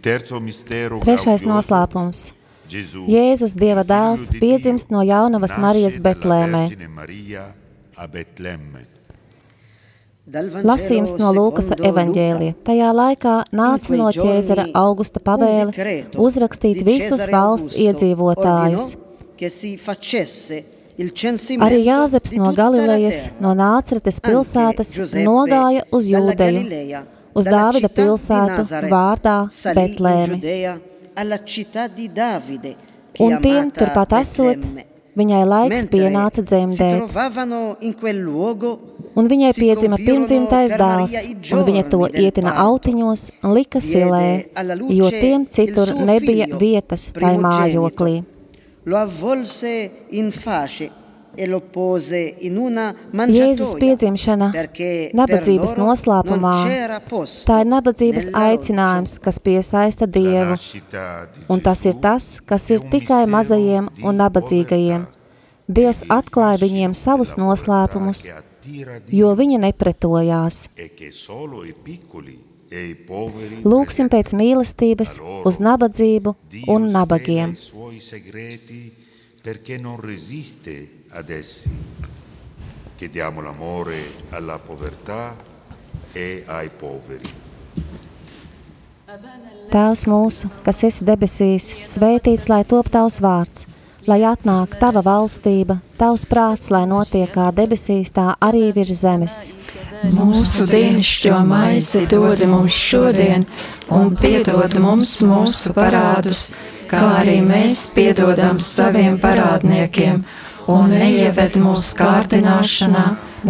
Trešais 0.00 1.44
noslēpums. 1.44 2.30
Jēzus, 2.70 3.56
Dieva 3.58 3.82
dēls, 3.84 4.30
piedzimst 4.40 4.92
no 4.94 5.02
jaunavas 5.02 5.56
Marijas 5.58 5.98
Betlēmē. 6.00 6.62
Lasījums 10.62 11.16
no 11.18 11.32
Lūkas 11.34 11.72
evaņģēlija. 11.74 12.54
Tajā 12.64 12.90
laikā 12.94 13.36
nāca 13.50 13.98
no 13.98 14.10
ķēzara 14.14 14.68
Augusta 14.78 15.20
pavēle 15.20 15.74
uzrakstīt 16.14 16.84
visus 16.86 17.26
valsts 17.32 17.74
iedzīvotājus. 17.74 18.92
Arī 21.66 21.78
Jāzeps 21.82 22.36
no 22.38 22.52
Galilejas, 22.54 23.30
no 23.42 23.56
Nācretes 23.58 24.20
pilsētas, 24.22 24.94
nogāja 25.24 25.82
uz 25.96 26.06
Jūdeju, 26.12 27.00
uz 27.34 27.48
Dāvida 27.48 27.90
pilsētu 27.92 28.64
vārdā 28.90 29.36
Betlēmi. 29.76 30.40
Un 33.20 33.36
tiem 33.42 33.70
turpat 33.74 34.14
esot, 34.20 34.64
viņai 35.18 35.42
laiks 35.48 35.86
pienāca 35.90 36.44
dzemdēt. 36.46 37.18
Un 39.18 39.26
viņai 39.26 39.50
piedzima 39.56 39.98
pirmdzimtais 39.98 40.76
dēls, 40.78 41.16
un 41.50 41.64
viņa 41.66 41.82
to 41.90 42.06
ietina 42.14 42.54
autiņos 42.62 43.26
un 43.42 43.56
lika 43.58 43.82
silē, 43.82 44.46
jo 44.94 45.10
tiem 45.10 45.48
citur 45.50 45.96
nebija 45.98 46.46
vietas 46.60 47.10
tai 47.16 47.34
mājoklī. 47.42 48.20
Lo 48.86 48.96
avvolse 48.96 49.90
in 50.16 50.30
face 50.32 50.88
e 51.36 51.46
Jēzus 53.30 53.74
piedzimšana 53.78 54.50
nabadzības 55.14 55.76
noslēpumā, 55.78 56.54
tā 57.46 57.60
ir 57.62 57.70
nabadzības 57.70 58.30
aicinājums, 58.34 59.18
kas 59.22 59.38
piesaista 59.38 60.08
Dievu, 60.10 60.58
un 61.48 61.62
tas 61.62 61.84
ir 61.86 61.98
tas, 62.02 62.40
kas 62.40 62.66
ir 62.70 62.82
un 62.82 62.90
tikai 62.90 63.24
mazajiem 63.30 63.90
un 64.02 64.20
nabadzīgajiem. 64.22 65.06
Dievs 65.70 66.02
e 66.02 66.06
di 66.08 66.10
atklāja 66.10 66.58
viņiem 66.64 66.94
savus 66.98 67.36
noslēpumus, 67.38 68.26
jo 69.14 69.34
viņi 69.38 69.58
nepretojās. 69.66 70.68
e 70.76 70.88
e 72.70 72.94
Lūksim 73.66 74.10
pēc 74.10 74.34
mīlestības 74.34 75.18
uz 75.44 75.58
nabadzību 75.58 76.34
un 76.68 76.90
nabagiem. 76.90 77.54
perché 79.42 79.78
non 79.78 79.98
resiste 80.00 80.99
ad 81.12 81.30
essi. 81.30 81.68
Chiediamo 82.96 83.40
l'amore 83.40 84.12
alla 84.30 84.58
povertà 84.58 85.34
e 86.12 86.44
ai 86.46 86.70
poveri. 86.70 87.38
Tēvs 89.70 90.04
mūsu, 90.06 90.50
kas 90.62 90.82
esi 90.86 91.04
debesīs, 91.06 91.66
svētīts 91.86 92.46
lai 92.50 92.62
top 92.66 92.90
tavs 92.94 93.18
vārds, 93.22 93.66
lai 94.06 94.20
atnāk 94.26 94.76
tava 94.78 95.02
valstība, 95.02 95.80
tavs 95.98 96.26
prāts, 96.30 96.70
lai 96.70 96.84
notiek 96.90 97.30
kā 97.34 97.48
debesīs, 97.54 98.12
tā 98.14 98.34
arī 98.42 98.70
virs 98.76 99.02
zemes. 99.02 99.38
Mūsu 100.14 100.66
dienascho 100.70 101.40
maizi 101.46 102.04
dod 102.10 102.44
mums 102.50 102.76
šodien, 102.76 103.46
un 103.90 104.14
piedod 104.18 104.78
mums 104.82 105.16
mūsu 105.26 105.74
parādus, 105.74 106.52
kā 106.90 107.02
arī 107.22 107.40
mēs 107.46 107.88
piedodam 107.94 108.62
saviem 108.62 109.18
parādniekiem, 109.22 110.22
un 110.70 110.94
neieved 110.94 111.58
mūsu 111.60 111.96
kārdināšanā, 111.98 113.04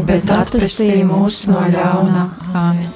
bet 0.09 0.33
atpestī 0.35 1.01
mūs 1.07 1.45
no 1.51 1.63
ļaunā. 1.75 2.27
Āmen. 2.55 2.91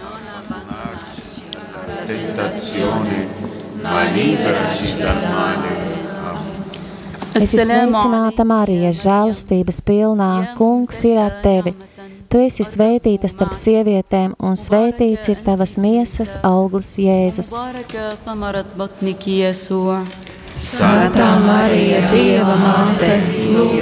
Es 7.35 7.51
esmu 7.51 7.65
sveicināta 7.67 8.45
Marija, 8.47 8.93
žēlastības 8.95 9.81
pilnā, 9.85 10.31
kungs 10.59 11.01
ir 11.09 11.19
ar 11.19 11.35
tevi. 11.43 11.75
Tu 12.31 12.41
esi 12.43 12.65
svētīta 12.67 13.29
starp 13.31 13.55
sievietēm, 13.55 14.33
un 14.43 14.57
svētīts 14.59 15.31
ir 15.31 15.39
tavas 15.47 15.77
miesas 15.79 16.35
auglis, 16.43 16.97
Jēzus. 16.99 17.53
Svētā 20.55 21.29
Marija, 21.47 22.01
Dieva! 22.11 22.34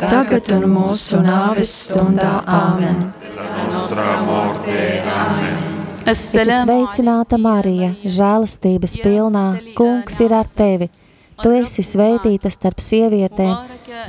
tagad 0.00 0.48
un 0.56 0.66
mūsu 0.72 1.20
nāves 1.24 1.72
stundā 1.86 2.40
Āmen. 2.48 3.10
Es 6.10 6.22
sveicināta 6.32 7.38
Marija, 7.38 7.92
žēlastības 8.04 8.96
pilnā, 9.04 9.44
kungs 9.76 10.16
ir 10.24 10.34
ar 10.34 10.48
tevi. 10.48 10.90
Tu 11.40 11.52
esi 11.56 11.80
svētīta 11.84 12.50
starp 12.52 12.82
sievietēm, 12.84 13.54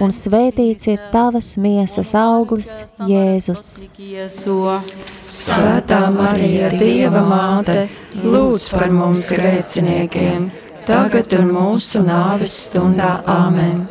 un 0.04 0.12
svētīts 0.12 0.90
ir 0.92 1.04
tavas 1.14 1.54
miesas 1.62 2.12
auglis, 2.18 2.72
Jēzus. 3.08 3.64
Svētā 5.32 6.02
Marija, 6.12 6.74
Dieva 6.76 7.24
māte, 7.24 7.86
lūdz 8.24 8.68
par 8.76 8.92
mums 8.92 9.30
grēciniekiem, 9.32 10.50
tagad 10.90 11.40
un 11.40 11.56
mūsu 11.56 12.04
nāves 12.04 12.58
stundā 12.68 13.20
Āmen. 13.32 13.86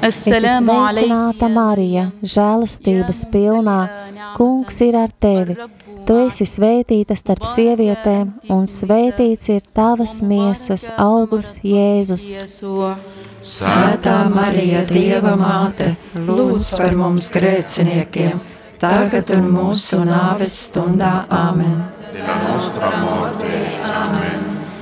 Es 0.00 0.22
sveicināta 0.24 1.48
Marija, 1.52 2.06
žēlastības 2.24 3.26
pilnā, 3.32 3.80
kungs 4.38 4.80
ir 4.86 4.96
ar 4.96 5.10
tevi. 5.20 5.56
Tu 6.08 6.16
esi 6.24 6.46
svētīta 6.48 7.14
starp 7.18 7.44
sievietēm, 7.46 8.30
un 8.50 8.64
svētīts 8.70 9.50
ir 9.52 9.66
tavas 9.76 10.16
miesas 10.24 10.88
auglis, 10.96 11.58
Jēzus. 11.66 12.26
Svētā 13.40 14.16
Marija, 14.32 14.86
Dieva 14.88 15.36
māte, 15.40 15.94
lūdz 16.16 16.70
par 16.80 16.96
mums 16.96 17.30
grēciniekiem, 17.36 18.40
tagad 18.80 19.32
un 19.36 19.52
mūsu 19.52 20.02
nāves 20.08 20.56
stundā. 20.66 21.14
Āmen. 21.28 21.78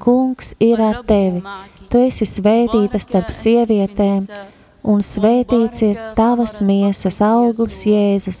kungs 0.00 0.54
ir 0.60 0.80
ar 0.82 1.02
tevi. 1.06 1.42
Tu 1.90 2.04
esi 2.06 2.26
svētīta 2.28 3.00
starp 3.02 3.32
sievietēm, 3.34 4.26
un 4.92 5.02
svētīts 5.04 5.84
ir 5.88 6.00
tavas 6.18 6.60
miesas 6.64 7.20
auglis, 7.26 7.82
Jēzus. 7.90 8.40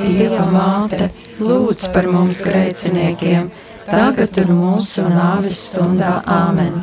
Dieva 0.00 0.46
māte, 0.52 1.10
lūdz 1.40 1.90
par 1.94 2.08
mums 2.12 2.44
grēciniekiem, 2.46 3.50
tagad 3.88 4.42
un 4.44 4.56
mūsu 4.60 5.08
nāves 5.10 5.60
stundā 5.72 6.18
Āmen. 6.40 6.82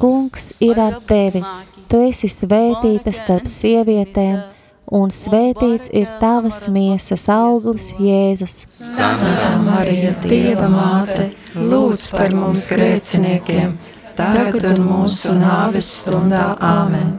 kungs 0.00 0.52
ir 0.60 0.80
ar 0.80 0.96
tevi. 1.06 1.42
Tu 1.90 2.00
esi 2.08 2.28
svētīta 2.30 3.12
starp 3.12 3.48
sievietēm, 3.50 4.38
un 4.94 5.10
svētīts 5.14 5.90
ir 6.00 6.10
tavas 6.22 6.62
miesas 6.72 7.26
auglis, 7.34 7.90
Jēzus. 8.00 8.64
Svētā 8.78 9.52
Marija, 9.66 10.14
Dieva 10.24 10.70
māte, 10.70 11.30
lūdz 11.58 12.10
par 12.16 12.34
mums 12.38 12.68
grēciniekiem, 12.70 13.76
tagad 14.18 14.70
un 14.72 14.82
mūsu 14.86 15.34
nāves 15.40 15.90
stundā 16.00 16.46
Āmen. 16.70 17.18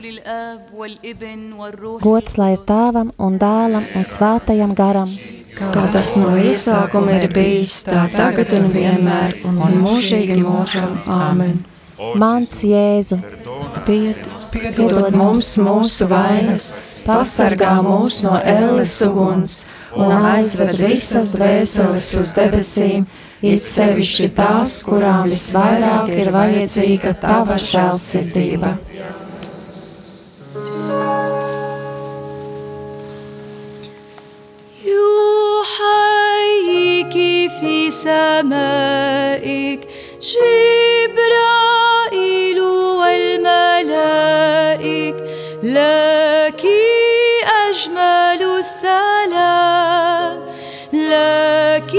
Gods 2.01 2.37
lai 2.37 2.53
ir 2.55 2.63
tēvam 2.67 3.11
un 3.17 3.37
dēlam 3.41 3.85
un 3.95 4.07
svētajam 4.07 4.75
garam. 4.77 5.11
Kā 5.57 5.83
tas 5.93 6.13
no 6.21 6.35
iesākuma 6.39 7.17
ir 7.19 7.27
bijis, 7.33 7.81
tā 7.85 8.07
tagad 8.13 8.53
un 8.57 8.69
vienmēr, 8.73 9.35
un 9.45 9.59
mūžīgi 9.83 10.39
mūžam. 10.41 10.95
Āmen. 11.05 11.59
Mans 12.17 12.63
Jēzu, 12.65 13.19
Pied, 13.85 14.23
piedod 14.53 15.13
mums 15.13 15.51
mūsu 15.61 16.07
vainas, 16.09 16.79
pasargā 17.05 17.75
mūs 17.85 18.21
no 18.25 18.39
elles 18.39 18.95
uguns 19.05 19.53
un 19.95 20.11
aizved 20.31 20.79
visas 20.81 21.35
dvēseles 21.37 22.07
uz 22.21 22.33
debesīm, 22.37 23.05
it 23.41 23.61
sevišķi 23.65 24.29
tās, 24.37 24.79
kurām 24.87 25.29
visvairāk 25.29 26.09
ir 26.13 26.33
vajadzīga 26.33 27.15
tava 27.21 27.57
žēlsirdība. 27.61 28.75
جبرائيل 41.16 41.78
والملائك 43.00 44.36
لك 45.62 46.62
أجمل 47.68 48.42
السلام 48.58 50.36
لك 50.92 51.92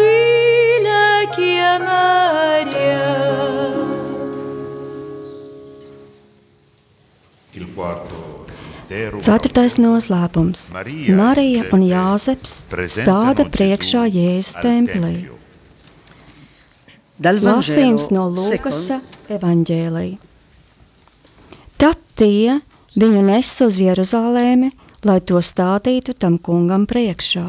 لك 0.88 1.36
يا 1.39 1.73
مريم 1.77 3.08
Il 7.58 7.65
quarto 7.75 8.17
mistero 8.88 9.15
Ceturtais 9.21 9.73
noslēpums - 9.77 11.19
Marija 11.21 11.63
un 11.73 11.82
Jāzeps 11.93 12.53
stāda 12.95 13.43
priekšā 13.56 14.03
Jēzu 14.17 14.53
templī. 14.62 15.15
Lasījums 17.22 18.08
no 18.11 18.26
Lūkasa 18.35 18.98
evaņģēlī. 19.30 20.08
Tad 21.78 21.98
tie 22.18 22.58
viņu 22.98 23.22
nes 23.26 23.50
uz 23.62 23.78
Jeruzalēmi, 23.82 24.70
lai 25.06 25.20
to 25.20 25.38
stādītu 25.42 26.14
tam 26.18 26.38
kungam 26.38 26.87
priekšā. 26.90 27.44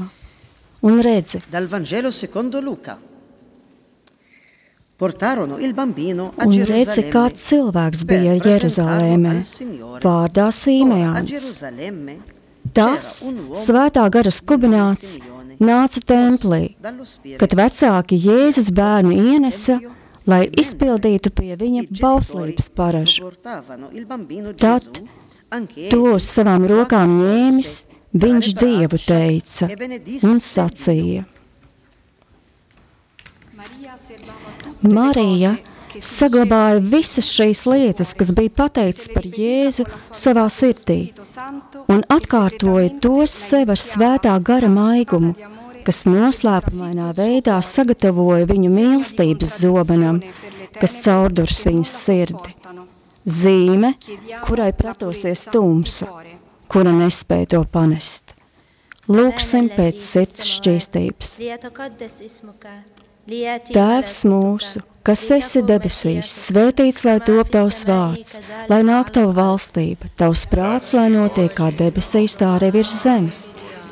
Un 0.83 1.01
redzi, 1.01 1.41
Dal 1.49 1.67
Vangelo 1.71 2.11
secondo 2.11 2.59
Luca. 2.59 2.97
Portarono 4.95 5.57
il 5.57 5.73
bambino 5.73 6.33
a 6.37 6.45
un 6.45 6.63
redzi, 6.63 7.07
kāds 7.09 7.49
cilvēks 7.49 8.03
bija 8.05 8.35
Jeruzalēmē, 8.37 9.33
vārdā 10.03 10.49
Sīmejāns. 10.53 11.49
Tas 12.73 13.09
svētā 13.59 14.05
gara 14.09 14.31
skubināts 14.31 15.17
nāca 15.59 16.01
templī, 16.13 16.75
kad 17.41 17.57
vecāki 17.57 18.19
Jēzus 18.23 18.71
bērnu 18.73 19.17
ienesa, 19.33 19.79
lai 20.29 20.45
izpildītu 20.47 21.33
pie 21.35 21.57
viņa 21.59 21.87
bauslības 21.99 22.69
bambino 24.07 24.53
Tad 24.53 24.87
Gesù 24.87 25.21
anche 25.53 25.89
to 25.91 26.15
uz 26.15 26.25
savām 26.25 26.65
rokām 26.69 27.19
ņēmis, 27.21 27.73
Viņš 28.13 28.47
Dievu 28.59 28.97
teica 29.01 29.65
un 30.29 30.37
sacīja: 30.37 31.23
Marija 34.85 35.55
saglabāja 36.01 36.81
visas 36.81 37.29
šīs 37.33 37.63
lietas, 37.69 38.13
kas 38.17 38.31
bija 38.35 38.53
pateikts 38.63 39.09
par 39.13 39.25
Jēzu 39.27 39.85
savā 40.09 40.45
sirdī, 40.53 41.13
un 41.91 42.03
atkārtoja 42.13 42.93
tos 43.03 43.33
sev 43.33 43.73
ar 43.73 43.81
svētā 43.81 44.33
gara 44.41 44.69
maigumu, 44.71 45.33
kas 45.83 46.03
noslēpumainā 46.07 47.11
veidā 47.17 47.59
sagatavoja 47.63 48.47
viņu 48.49 48.71
mīlestības 48.73 49.57
zobenam, 49.63 50.21
kas 50.79 50.97
caurdurs 51.03 51.63
viņas 51.67 51.97
sirdi. 52.05 52.55
Zīme, 53.23 53.93
kurai 54.43 54.71
pretosies 54.75 55.45
tumsa, 55.51 56.09
kura 56.67 56.91
nespēja 56.95 57.53
to 57.55 57.61
panest. 57.71 58.33
Lūksim 59.07 59.69
pēc 59.71 59.99
sirds 59.99 60.47
šķīstības. 60.47 61.31
Tēvs 63.71 64.17
mūsu, 64.27 64.83
kas 65.07 65.23
esi 65.35 65.61
debesīs, 65.67 66.31
svētīts 66.47 67.03
lai 67.07 67.17
top 67.27 67.51
tavs 67.53 67.83
vārds, 67.87 68.39
lai 68.71 68.81
nāk 68.87 69.11
tava 69.15 69.33
valstība, 69.35 70.09
tavs 70.19 70.45
prāts, 70.49 70.93
lai 70.95 71.09
notiek 71.11 71.51
kā 71.57 71.69
debesīs, 71.75 72.37
tā 72.39 72.55
arī 72.57 72.71
virs 72.77 72.93
zemes. 73.03 73.43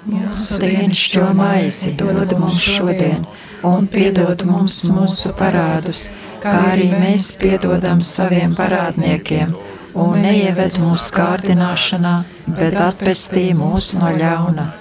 Mūsu 0.08 0.58
dienascho 0.62 1.28
maizi 1.38 1.92
dod 2.00 2.34
mums 2.40 2.58
šodien, 2.64 3.28
un 3.68 3.86
piedod 3.92 4.46
mums 4.50 4.80
mūsu 4.90 5.36
parādus, 5.38 6.08
kā 6.42 6.58
arī 6.72 6.90
mēs 6.96 7.36
piedodam 7.38 8.02
saviem 8.02 8.56
parādniekiem, 8.58 9.54
un 9.94 10.22
neieved 10.26 10.80
mūsu 10.82 11.14
kārdināšanā, 11.20 12.16
bet 12.58 12.80
atpestī 12.90 13.52
mūs 13.58 13.94
no 14.00 14.10
ļauna. 14.16 14.72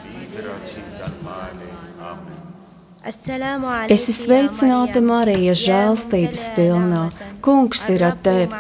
Es 3.01 3.23
esmu 3.25 4.13
sveicināta 4.13 5.01
Marija, 5.01 5.55
žēlstības 5.57 6.43
pilnā. 6.53 7.07
Kungs 7.41 7.87
ir 7.89 8.03
ar 8.05 8.19
tevi. 8.21 8.51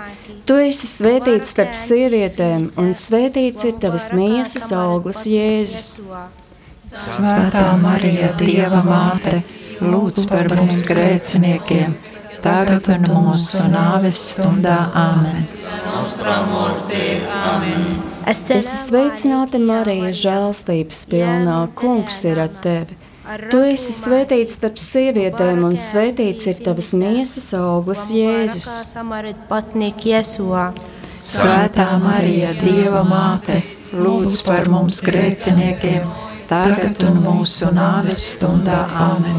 Tu 0.48 0.56
esi 0.64 0.88
svētīts 0.88 1.52
starp 1.52 1.74
sievietēm, 1.76 2.64
un 2.80 2.94
svētīts 2.96 3.66
ir 3.68 3.74
tavas 3.82 4.08
miesas 4.16 4.70
auglis, 4.72 5.26
Jēzus. 5.28 5.90
Svētā 6.90 7.66
Marija, 7.82 8.30
Dieva 8.40 8.80
māte, 8.86 9.42
lūdz 9.84 10.24
par 10.30 10.48
mums 10.56 10.86
grēciniekiem, 10.88 11.98
tagad 12.40 12.88
un 12.96 13.06
mūsu 13.12 13.66
nāves 13.68 14.22
stundā 14.32 14.78
Āmen. 14.96 15.44
Es 18.30 18.42
esmu 18.56 18.80
sveicināta 18.86 19.60
Marija, 19.60 20.16
žēlstības 20.24 21.04
pilnā. 21.12 21.60
Kungs 21.76 22.24
ir 22.24 22.40
ar 22.48 22.56
tevi. 22.64 22.99
Tu 23.30 23.58
esi 23.70 23.92
svētīts 23.94 24.56
starp 24.58 24.78
sievietēm, 24.82 25.60
un 25.68 25.76
svētīts 25.78 26.48
ir 26.50 26.56
tavas 26.64 26.88
miesas 26.98 27.46
auglis, 27.54 28.08
Jēzus. 28.10 28.66
Svētā 31.20 31.86
Marija, 32.02 32.50
Dieva 32.58 33.04
māte, 33.06 33.60
lūdz 33.94 34.40
par 34.48 34.66
mums 34.72 34.98
grēciniekiem, 35.06 36.08
tagad 36.50 37.04
un 37.06 37.22
mūsu 37.22 37.70
nāves 37.76 38.32
stundā. 38.32 38.82
Āmen. 39.06 39.38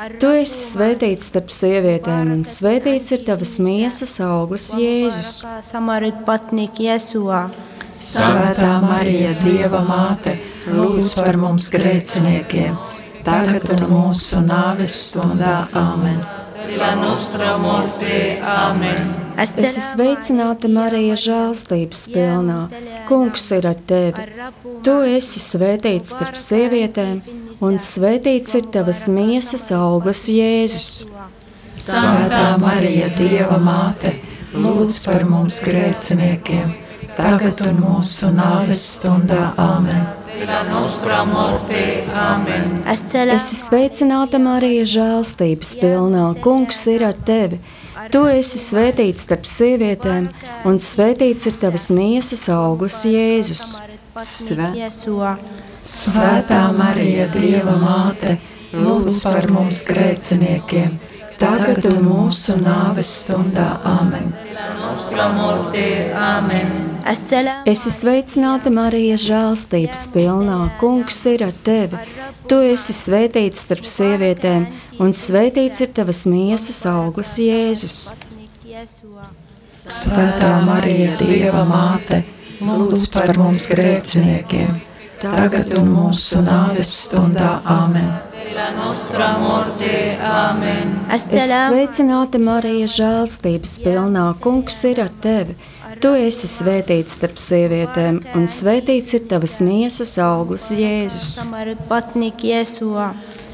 Tu 0.00 0.28
esi 0.40 0.60
svētīts 0.64 1.26
starp 1.28 1.50
sievietēm, 1.52 2.30
un 2.32 2.44
svētīts 2.48 3.12
ir 3.12 3.24
tavas 3.26 3.58
miesas 3.60 4.14
auglis, 4.24 4.70
Jēzus. 4.72 5.42
Svētā 8.00 8.70
Marija, 8.80 9.34
Dieva 9.42 9.82
māte, 9.84 10.38
lūdz 10.72 11.10
par 11.18 11.36
mums 11.42 11.68
grēciniekiem, 11.74 12.78
tagad 13.26 13.68
un 13.76 13.84
mūsu 13.92 14.40
nāves 14.46 14.96
stundā 15.10 15.66
Āmen. 15.76 16.22
Es 19.40 19.54
esmu 19.56 19.82
sveicināta 19.86 20.68
Marija, 20.68 21.14
žēlstības 21.16 22.02
pilnā. 22.12 22.58
Kungs 23.08 23.46
ir 23.56 23.68
ar 23.70 23.78
tevi. 23.88 24.26
Tu 24.84 24.96
esi 25.16 25.40
svētīts 25.40 26.12
starp 26.12 26.36
sievietēm, 26.36 27.22
un 27.64 27.80
svētīts 27.80 28.58
ir 28.60 28.68
tavas 28.74 29.06
miesas 29.08 29.70
auglis, 29.72 30.26
Jēzus. 30.28 30.90
Svētā 31.80 32.58
Marija, 32.60 33.08
Dieva 33.16 33.56
māte, 33.64 34.18
lūdz 34.52 35.00
par 35.08 35.24
mums 35.24 35.62
grēciniekiem, 35.64 36.76
tagad 37.16 37.64
un 37.64 37.80
mūsu 37.80 38.34
nāves 38.36 38.84
stundā 38.98 39.54
Āmen. 39.56 40.04
Es 42.92 43.08
esmu 43.12 43.56
sveicināta 43.56 44.38
Marija, 44.40 44.84
žēlstības 44.88 45.76
pilnā. 45.80 46.30
Kungs 46.44 46.84
ir 46.92 47.08
ar 47.08 47.16
tevi. 47.28 47.60
Tu 48.08 48.20
esi 48.32 48.60
svētīts 48.62 49.26
starp 49.26 49.44
sievietēm, 49.48 50.28
un 50.68 50.78
svētīts 50.80 51.50
ir 51.50 51.58
tavas 51.60 51.90
miesas 51.92 52.46
auglis, 52.54 53.02
Jēzus. 53.04 53.64
Svē. 54.20 54.70
Svētā 55.90 56.60
Marija, 56.76 57.26
Dieva 57.32 57.76
māte, 57.80 58.36
lūdz 58.72 59.22
par 59.26 59.48
mums 59.52 59.86
grēciniekiem, 59.90 60.98
tagad 61.40 61.88
un 61.92 62.00
mūsu 62.04 62.58
nāves 62.60 63.10
stundā 63.22 63.72
Āmen. 63.86 64.32
Es 67.06 67.22
esmu 67.86 67.92
sveicināta 67.94 68.70
Marija, 68.72 69.16
žēlstības 69.20 70.06
pilnā. 70.14 70.58
Kungs 70.80 71.20
ir 71.30 71.44
ar 71.46 71.54
tevi. 71.64 72.00
Tu 72.50 72.58
esi 72.72 72.94
svētīts 72.96 73.64
starp 73.66 73.86
sievietēm, 73.88 74.66
un 75.00 75.14
svētīts 75.16 75.84
ir 75.84 75.92
tavas 75.96 76.24
miesas 76.28 76.82
auglis, 76.90 77.36
Jēzus. 77.40 77.98
Svētā 79.70 80.52
Marija, 80.66 81.14
Dieva 81.20 81.64
māte, 81.68 82.22
lūdz 82.60 83.06
par 83.14 83.32
mums 83.38 83.68
grēciniekiem, 83.72 84.80
tagad 85.22 85.72
un 85.78 85.94
mūsu 85.94 86.42
nāves 86.44 86.90
stundā 87.06 87.60
Āmen. 87.64 88.10
Es 91.14 91.26
esmu 91.30 91.58
sveicināta 91.70 92.40
Marija, 92.42 92.88
žēlstības 92.90 93.76
pilnā. 93.84 94.24
Kungs 94.42 94.80
ir 94.90 95.04
ar 95.04 95.12
tevi. 95.22 95.54
Tu 96.00 96.10
esi 96.16 96.48
svētīts 96.48 97.18
starp 97.18 97.36
sievietēm, 97.36 98.22
un 98.38 98.46
svētīts 98.48 99.18
ir 99.18 99.26
tavas 99.28 99.58
miesas 99.60 100.14
auglis, 100.24 100.70
Jēzus. 100.72 101.34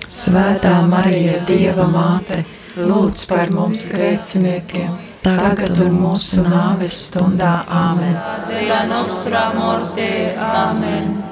Svētā 0.07 0.77
Marija, 0.87 1.41
Dieva 1.49 1.89
māte, 1.91 2.45
lūdz 2.79 3.25
par 3.33 3.51
mums 3.51 3.89
grēciniekiem, 3.91 4.95
tagad 5.27 5.75
un 5.83 5.99
mūsu 5.99 6.45
nāves 6.47 6.95
stundā 7.09 7.57
Āmen. 7.67 8.15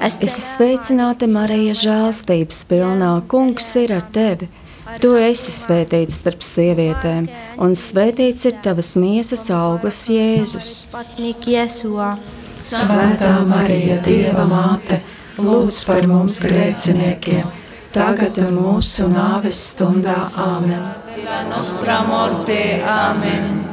Es 0.03 0.19
esmu 0.19 0.35
sveicināta 0.41 1.31
Marija, 1.31 1.79
žēlstības 1.85 2.65
pilnā. 2.67 3.15
Kungs 3.31 3.71
ir 3.79 3.95
ar 4.01 4.03
tevi. 4.11 4.51
Tu 5.01 5.11
esi 5.17 5.51
svētīts 5.53 6.19
starp 6.21 6.43
sievietēm, 6.45 7.25
un 7.61 7.73
svētīts 7.77 8.45
ir 8.49 8.59
tavas 8.65 8.93
miesas 9.01 9.47
auglis, 9.53 10.03
Jēzus. 10.13 10.71
Svētā 12.65 13.31
Marija, 13.49 13.97
Dieva 14.05 14.45
māte, 14.49 14.99
lūdz 15.41 15.79
par 15.89 16.05
mums 16.09 16.39
grēciniekiem, 16.45 17.49
tagad 17.95 18.37
un 18.45 18.59
mūsu 18.59 19.09
nāves 19.09 19.59
stundā 19.71 20.29
Āmen. 20.45 20.85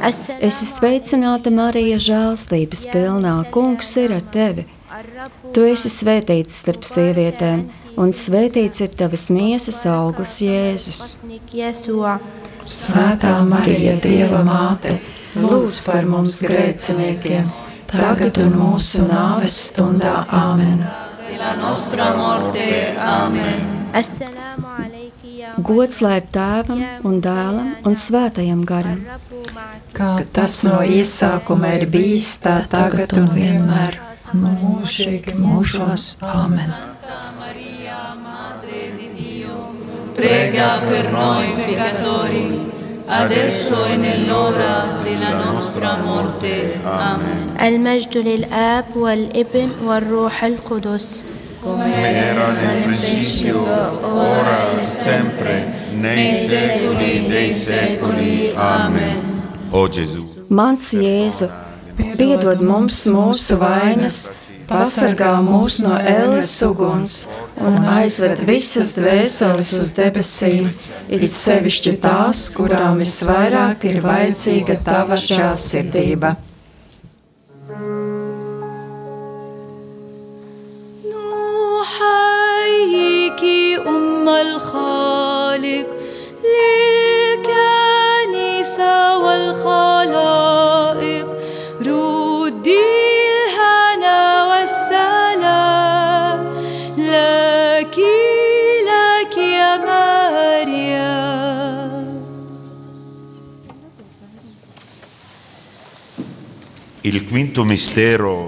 Es 0.09 0.19
esmu 0.33 0.67
sveicināta 0.69 1.51
Marija, 1.53 1.99
žēlstības 2.01 2.87
pilnā. 2.93 3.35
Kungs 3.53 3.93
ir 4.01 4.15
ar 4.17 4.25
tevi. 4.33 4.65
Tu 5.53 5.65
esi 5.69 5.89
svētīts 5.91 6.61
starp 6.63 6.85
sievietēm, 6.87 7.65
un 7.99 8.13
svētīts 8.15 8.83
ir 8.83 8.93
tavas 8.97 9.27
miesas 9.33 9.83
auglis, 9.89 10.37
Jēzus. 10.43 11.01
Svētā 12.63 13.33
Marija, 13.43 13.97
Dieva 14.03 14.39
māte, 14.47 14.97
lūdz 15.35 15.79
par 15.89 16.07
mums 16.07 16.39
grēciniekiem, 16.47 17.49
tagad 17.91 18.39
un 18.43 18.55
mūsu 18.55 19.03
nāves 19.09 19.57
stundā. 19.67 20.21
Āmen! 20.31 20.85
Gods 25.63 25.99
lai 26.01 26.15
ir 26.21 26.29
tēvam 26.33 26.79
un 27.05 27.19
dēlam 27.21 27.75
un 27.85 27.99
svētajam 27.99 28.63
garam. 28.69 29.03
Kā 29.93 30.13
tas 30.33 30.61
no 30.65 30.79
iesākuma 30.81 31.75
ir 31.77 31.85
bijis, 31.91 32.31
tā 32.41 32.55
tagad 32.71 33.13
un 33.19 33.29
vienmēr, 33.35 33.99
mūžīgi 34.33 35.35
mūžos. 35.37 36.15
Āmen! 36.23 36.73
Prega 40.13 40.79
per 40.87 41.11
noi 41.11 41.53
peccatori, 41.55 42.71
adesso 43.05 43.85
e 43.85 43.95
nell'ora 43.97 44.99
della 45.03 45.43
nostra 45.43 45.97
morte. 45.97 46.79
Amen. 46.83 47.41
المجد 47.61 48.17
للآب 48.17 48.85
والابن 48.95 49.69
والروح 49.83 50.43
القدس 50.43 51.21
come 51.63 52.17
era 52.29 52.51
nel 52.51 52.83
principio, 52.83 53.63
ora 54.01 54.81
e 54.81 54.83
sempre, 54.83 55.87
nei 55.93 56.35
secoli 56.35 57.25
dei 57.27 57.53
secoli. 57.53 58.51
Amen. 58.53 59.17
O 59.69 59.87
Gesù, 59.87 60.27
Mans 60.47 60.91
Jēzu, 60.93 61.47
piedod 62.17 62.59
mums 62.59 63.05
mūsu 63.07 63.55
vainas, 63.57 64.29
pasargā 64.73 65.33
mūs 65.45 65.79
no 65.85 65.97
ēles 65.97 66.53
uguns 66.67 67.17
un 67.61 67.77
aizved 67.95 68.43
visas 68.47 68.95
dvēseles 68.99 69.73
uz 69.81 69.93
debesīm, 69.97 70.71
it 71.09 71.29
sevišķi 71.31 71.97
tās, 72.03 72.47
kurām 72.57 73.03
visvairāk 73.03 73.85
ir 73.91 74.01
vajadzīga 74.05 74.81
tava 74.87 75.19
žēlsirdība. 75.21 76.35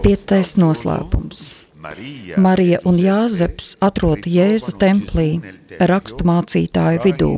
Piektais 0.04 0.52
noslēpums. 0.62 1.40
Marija 2.38 2.80
un 2.86 3.00
Jāzeps 3.02 3.72
atrod 3.82 4.28
Jēzu 4.30 4.76
templī, 4.82 5.40
rakstu 5.92 6.26
mācītāju 6.30 7.02
vidū. 7.06 7.32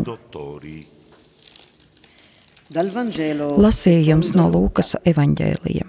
Dal 2.67 2.91
Vangelo 2.91 3.53
Lasījums 3.63 4.33
no 4.35 4.49
Lūkas 4.51 4.97
evaņģēlija. 5.07 5.87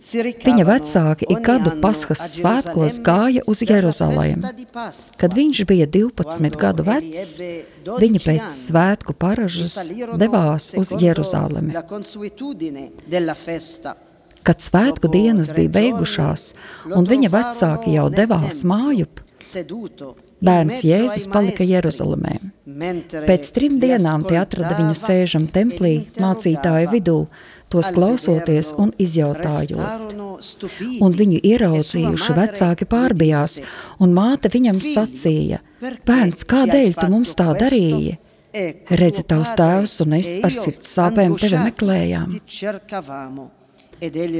Viņa 0.00 0.64
vecāki 0.68 1.26
ik 1.32 1.42
gadu 1.46 1.72
Paskas 1.80 2.22
svētkos 2.34 2.98
gāja 3.04 3.42
uz 3.48 3.62
Jeruzalemi. 3.64 4.52
Kad 5.16 5.36
viņš 5.36 5.62
bija 5.68 5.86
12 5.88 6.58
gadu 6.60 6.86
vecs, 6.86 7.40
viņi 7.86 8.22
pēc 8.24 8.46
svētku 8.52 9.16
paražas 9.16 9.78
devās 10.20 10.72
uz 10.76 10.92
Jeruzalemi. 11.00 11.74
Kad 14.46 14.62
svētku 14.62 15.10
dienas 15.10 15.50
bija 15.56 15.72
beigušās 15.80 16.52
un 16.94 17.08
viņa 17.08 17.32
vecāki 17.32 17.96
jau 17.96 18.06
devās 18.12 18.62
mājup, 18.68 19.24
bērns 20.46 20.84
Jēzus 20.86 21.26
palika 21.32 21.64
Jeruzalemē. 21.66 22.36
Pēc 23.26 23.50
trim 23.56 23.80
dienām 23.82 24.24
tie 24.28 24.38
atrada 24.40 24.76
viņu 24.78 24.94
sēžam 24.98 25.46
templī 25.50 26.06
mācītāju 26.20 26.92
vidū, 26.92 27.18
tos 27.72 27.90
klausoties 27.94 28.72
un 28.80 28.92
izjautājot. 29.02 30.14
Un 31.00 31.16
viņu 31.16 31.40
ieraudzījuši 31.50 32.36
vecāki 32.36 32.88
pārbijās, 32.88 33.58
un 34.02 34.14
māte 34.16 34.50
viņam 34.52 34.80
sacīja: 34.84 35.62
Bērns, 36.06 36.46
kādēļ 36.48 36.96
tu 37.00 37.10
mums 37.12 37.34
tā 37.38 37.50
darīji? 37.58 38.16
Redzi, 39.00 39.22
tavs 39.28 39.52
tēvs 39.58 39.98
un 40.04 40.14
es 40.16 40.30
ar 40.46 40.54
sirds 40.54 40.92
sāpēm 40.96 41.36
tevi 41.40 41.58
meklējām. 41.60 42.36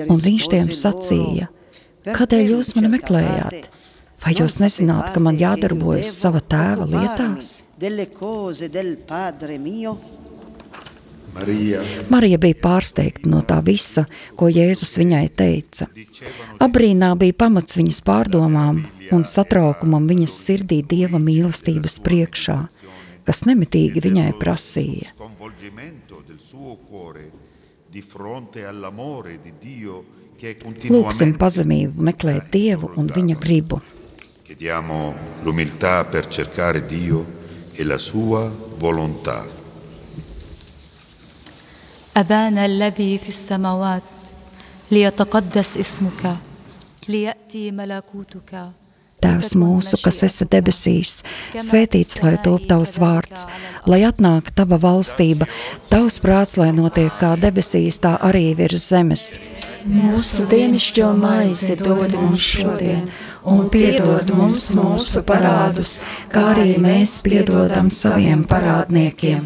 Un 0.06 0.22
viņš 0.28 0.48
tiem 0.52 0.70
sacīja: 0.72 1.50
Kādēļ 2.06 2.54
jūs 2.54 2.76
mani 2.78 2.92
meklējāt? 2.96 3.68
Vai 4.22 4.32
jūs 4.32 4.56
nezināt, 4.62 5.10
ka 5.12 5.20
man 5.20 5.36
jādarbojas 5.36 6.14
sava 6.22 6.40
tēva 6.40 6.86
lietās? 6.88 7.60
Delle 7.76 8.08
cose 8.16 8.70
del 8.72 8.94
padre 9.04 9.58
mio 9.60 9.92
Marija 11.36 11.82
Marija 12.08 12.38
bija 12.40 12.56
pārsteigta 12.62 13.28
no 13.28 13.42
tā 13.44 13.58
visa, 13.64 14.06
ko 14.38 14.48
Jēzus 14.48 14.96
viņai 15.00 15.26
teica. 15.36 15.88
Abrīnā 16.62 17.12
bija 17.20 17.36
pamats 17.44 17.76
viņas 17.76 18.00
pārdomām 18.06 18.84
un 19.12 19.24
satraukumam 19.28 20.06
viņas 20.08 20.36
sirdī 20.46 20.80
dieva 20.82 21.20
mīlestības 21.22 21.98
priekšā, 22.06 22.56
kas 23.26 23.44
nemitīgi 23.48 24.02
viņai 24.06 24.30
prasīja. 24.40 25.12
Lūksim 30.96 31.36
pazemību 31.40 32.08
meklēt 32.08 32.50
Dievu 32.52 32.90
un 33.00 33.12
viņa 33.12 33.38
gribu. 33.40 33.80
Chiediamo 34.46 35.14
l'umiltà 35.42 36.04
per 36.04 36.28
cercare 36.28 36.86
Dio 36.86 37.24
e 37.74 37.84
la 37.84 37.98
sua 37.98 38.46
volontà. 38.78 39.55
أبانا 42.17 42.65
الذي 42.65 43.17
في 43.17 43.27
السماوات 43.27 44.03
ليتقدس 44.91 45.77
اسمك 45.77 46.35
ليأتي 47.07 47.71
ملكوتك 47.71 48.71
Tēvs 49.21 49.51
mūsu, 49.53 49.99
kas 50.01 50.23
esi 50.25 50.47
debesīs, 50.49 51.19
svētīts 51.53 52.23
lai 52.23 52.39
top 52.41 52.63
tavs 52.69 52.95
vārds, 53.01 53.43
lai 53.85 53.99
atnāk 54.07 54.49
tava 54.57 54.79
valstība, 54.81 55.45
tavs 55.93 56.17
prāts, 56.23 56.55
lai 56.57 56.71
notiek 56.73 57.13
kā 57.21 57.35
debesīs, 57.37 58.01
tā 58.01 58.15
arī 58.29 58.47
virs 58.57 58.87
zemes. 58.89 59.27
Mūsu 59.85 60.47
dienascho 60.49 61.11
maizi 61.13 61.77
dod 61.77 62.17
mums 62.17 62.41
šodien, 62.41 63.05
un 63.45 63.69
piedod 63.69 64.33
mums 64.33 64.71
mūsu 64.77 65.21
parādus, 65.27 65.99
kā 66.33 66.47
arī 66.55 66.79
mēs 66.81 67.19
piedodam 67.21 67.93
saviem 67.93 68.41
parādniekiem. 68.49 69.45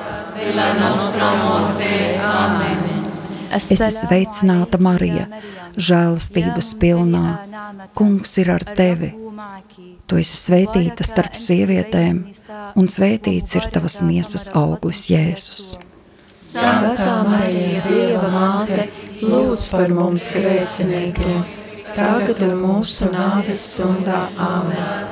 La 0.41 0.73
nostra 0.73 1.35
morte. 1.35 2.19
Amen. 2.23 2.79
Es 3.53 3.67
esmu 3.69 3.91
sveicināta 3.93 4.79
Marija, 4.81 5.27
žēlastības 5.77 6.71
pilnā. 6.81 7.37
Kungs 7.93 8.31
ir 8.41 8.49
ar 8.49 8.65
tevi. 8.73 9.11
Tu 10.09 10.17
esi 10.23 10.39
svētīta 10.39 11.05
starp 11.05 11.37
sievietēm, 11.37 12.23
un 12.73 12.89
svētīts 12.89 13.53
ir 13.59 13.69
tavas 13.75 13.99
miesas 14.07 14.49
auglis 14.57 15.05
Jēzus. 15.11 15.77
Svētā 16.41 17.19
Marija, 17.27 17.83
Dieva 17.85 18.31
māte, 18.33 18.87
lūdz 19.21 19.67
par 19.77 19.93
mums 19.93 20.31
grēciniekiem, 20.33 21.45
tagad 21.93 22.41
un 22.49 22.57
mūsu 22.65 23.13
nāves 23.13 23.61
stundā. 23.75 24.25
Āmen! 24.41 25.11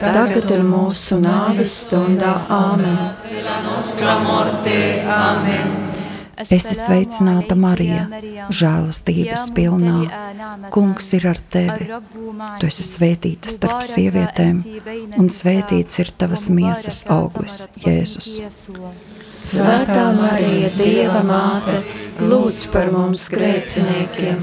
tagad 0.00 0.50
un 0.56 0.66
mūsu 0.70 1.18
nāves 1.22 1.72
stundā. 1.84 2.34
Āmen. 2.48 2.98
Es 6.34 6.50
esmu 6.50 6.74
sveicināta, 6.76 7.54
Marija, 7.54 8.08
žēlastības 8.50 9.46
pilnā. 9.54 10.00
Kungs 10.74 11.12
ir 11.14 11.28
ar 11.30 11.38
tevi. 11.54 11.86
Tu 12.58 12.70
esi 12.70 12.86
svētīta 12.88 13.52
starp 13.52 13.84
sievietēm, 13.86 14.58
un 15.20 15.30
svētīts 15.30 16.02
ir 16.02 16.10
tavas 16.18 16.48
miesas 16.50 17.04
auglis, 17.12 17.68
Jēzus. 17.84 18.32
Svētā 19.24 20.08
Marija, 20.18 20.72
Dieva 20.74 21.22
māte, 21.26 21.80
lūdz 22.20 22.68
par 22.74 22.90
mums 22.92 23.30
grēciniekiem, 23.32 24.42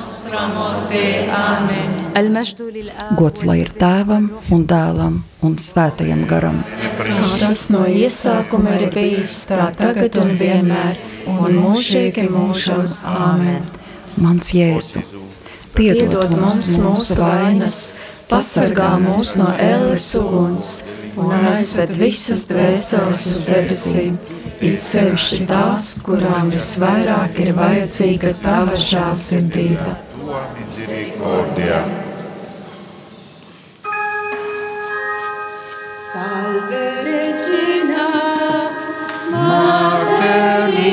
Gods 3.19 3.43
lai 3.47 3.57
ir 3.61 3.71
tēvam 3.75 4.29
un 4.55 4.61
dēlam 4.67 5.17
un 5.43 5.55
svētajam 5.59 6.21
garam. 6.29 6.61
Kā 7.01 7.17
tas 7.41 7.65
no 7.73 7.81
iesākuma 7.87 8.77
ir 8.79 8.93
bijis, 8.95 9.33
tā 9.49 9.65
tagad 9.75 10.15
un 10.21 10.31
vienmēr, 10.39 10.99
un 11.31 11.57
mūžīgi 11.59 12.29
mūžos. 12.31 13.01
Āmen. 13.07 13.65
Mans 14.23 14.51
Jēzu, 14.55 15.01
piedod 15.75 16.31
mums 16.35 16.61
mūsu 16.79 17.17
vainas, 17.19 17.79
pasargā 18.31 18.93
mūs 19.03 19.33
no 19.39 19.49
ēles 19.59 20.05
uguns 20.19 20.69
un 21.19 21.33
aizved 21.51 21.91
visas 21.99 22.45
dvēseles 22.51 23.25
uz 23.33 23.43
debesīm, 23.49 24.15
it 24.61 24.79
sevišķi 24.79 25.41
tās, 25.51 25.97
kurām 26.05 26.53
visvairāk 26.55 27.43
ir 27.43 27.51
vajadzīga 27.59 28.37
tava 28.45 28.79
žēlsirdība. 30.31 31.79
Salve 36.11 36.85
Regina, 37.07 38.07
Mater 39.31 40.90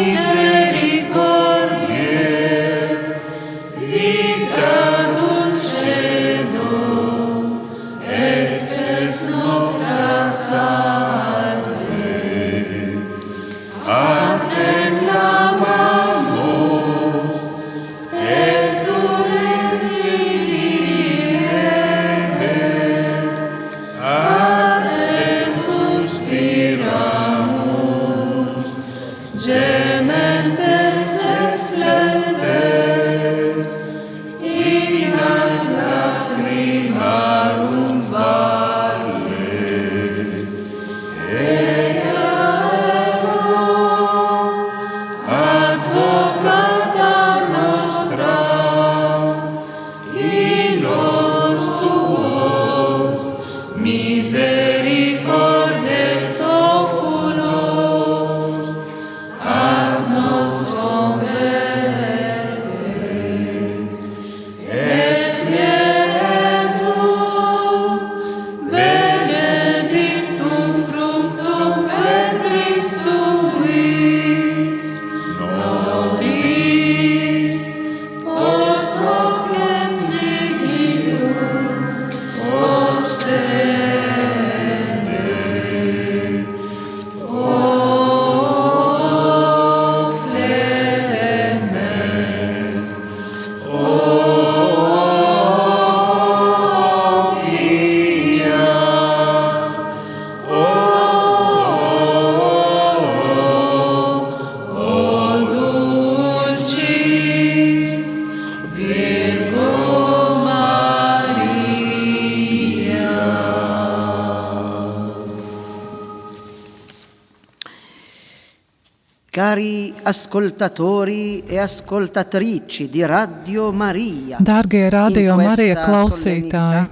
Dārgie 124.40 124.86
Radio 124.90 125.34
Marija 125.36 125.82
klausītāji, 125.84 126.86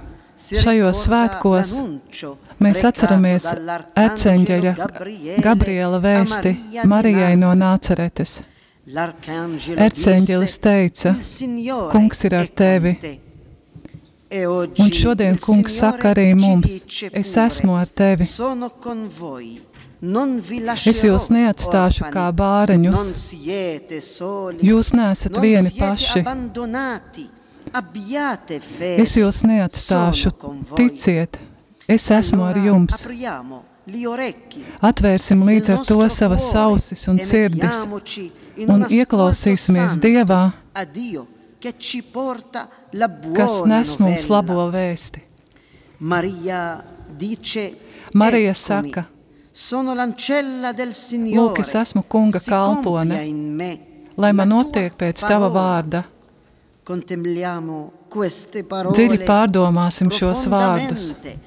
šajos 0.61 1.01
svētkos 1.07 1.71
mēs 2.61 2.83
atceramies 2.85 3.47
eceņģeļa 4.03 4.73
Gabriela 5.41 6.01
vēsti 6.03 6.53
Marijai 6.85 7.33
no. 7.41 7.55
Nāceretes. 7.57 8.41
Erceņģelis 8.87 10.59
teica, 10.63 11.15
"Il 11.17 11.23
Signore 11.23 11.89
kungs 11.91 12.23
ir 12.23 12.35
ar 12.35 12.47
tevi. 12.47 12.93
te." 13.01 13.17
E 14.29 14.45
oggi 14.47 14.81
Un 14.81 14.91
šodien 14.91 15.37
kungs 15.39 15.79
saka 15.79 16.13
arī 16.13 16.35
mums, 16.35 16.83
es 17.13 17.37
esmu 17.37 17.75
ar 17.79 17.87
tevi. 17.87 18.25
Es 19.97 20.99
jūs 21.01 21.23
neatstāšu 21.33 22.11
kā 22.13 22.27
bāreņus. 22.29 23.23
Jūs 24.61 24.91
neesat 24.93 25.39
vieni 25.41 25.71
paši. 25.73 26.21
Es 29.01 29.15
jūs 29.17 29.39
neatstāšu. 29.49 30.33
Ticiet, 30.77 31.39
es 31.89 32.05
esmu 32.13 32.45
ar 32.45 32.61
jums. 32.61 33.01
Atvērsim 34.83 35.41
līdz 35.47 35.69
ar 35.73 35.83
to 35.87 35.97
savas 36.11 36.47
ausis 36.59 37.07
un 37.07 37.17
e 37.17 37.25
sirdis 37.25 37.85
un 38.67 38.83
ieklausīsimies 38.85 39.95
Dievā, 40.03 40.41
kas 43.37 43.61
nes 43.65 43.93
mums 44.03 44.27
labo 44.29 44.67
vēsti. 44.73 45.23
Marija 45.99 46.83
"Eccomi, 48.51 48.53
saka, 48.53 49.05
sono 49.57 49.95
l'ancella 49.95 50.71
del 50.71 50.93
Signore 50.93 51.49
lūk, 51.49 51.59
es 51.63 51.73
esmu 51.73 52.03
kunga 52.07 52.37
kalpone, 52.45 53.15
lai 54.13 54.29
man 54.37 54.51
notiek 54.53 54.93
pēc 54.93 55.23
tava 55.25 55.49
parola." 55.49 55.55
vārda. 55.57 56.03
Contempliamo 56.85 57.91
queste 58.07 58.63
parole 58.63 58.93
Dziļi 58.95 59.17
pārdomāsim 59.25 60.11
šos 60.13 60.45
vārdus. 60.45 61.09
profondamente. 61.09 61.45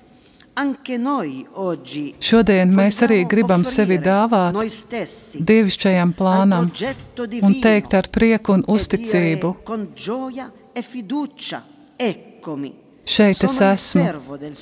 Anche 0.54 0.98
noi 0.98 1.46
oggi 1.52 2.14
Šodien 2.18 2.74
mēs 2.74 2.98
arī 3.06 3.20
gribam 3.28 3.62
sevi 3.64 3.96
dāvāt 4.02 4.58
dievišķajam 5.38 6.12
plānam 6.18 6.66
un 7.46 7.54
teikt 7.62 7.94
ar 7.94 8.10
prieku 8.10 8.52
un 8.52 8.64
e 8.66 8.72
uzticību. 8.74 9.54
e. 11.96 12.14
Šeit 13.04 13.44
es 13.44 13.60
esmu. 13.60 14.02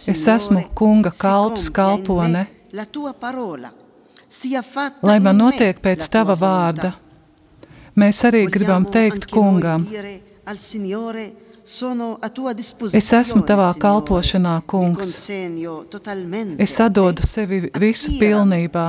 Es 0.07 0.29
esmu 0.29 0.63
kunga 0.75 1.11
kalps, 1.11 1.71
kalpone, 1.71 2.47
me 2.73 2.77
La 2.77 2.85
tua 2.85 3.13
parola 3.13 3.73
sia 4.27 4.61
fatta 4.63 5.07
lai 5.07 5.21
man 5.21 5.37
notiek 5.41 5.79
pēc 5.81 6.09
tava 6.13 6.35
vārda. 6.37 6.93
Mēs 7.97 8.19
arī 8.29 8.45
gribam 8.47 8.85
teikt 8.85 9.25
kungam, 9.33 9.87
es 12.93 13.09
esmu 13.19 13.41
tavā 13.49 13.71
kalpošanā, 13.85 14.53
kungs. 14.69 15.15
Es 16.59 16.77
atdodu 16.85 17.25
sevi 17.27 17.71
visu 17.73 18.19
pilnībā. 18.21 18.85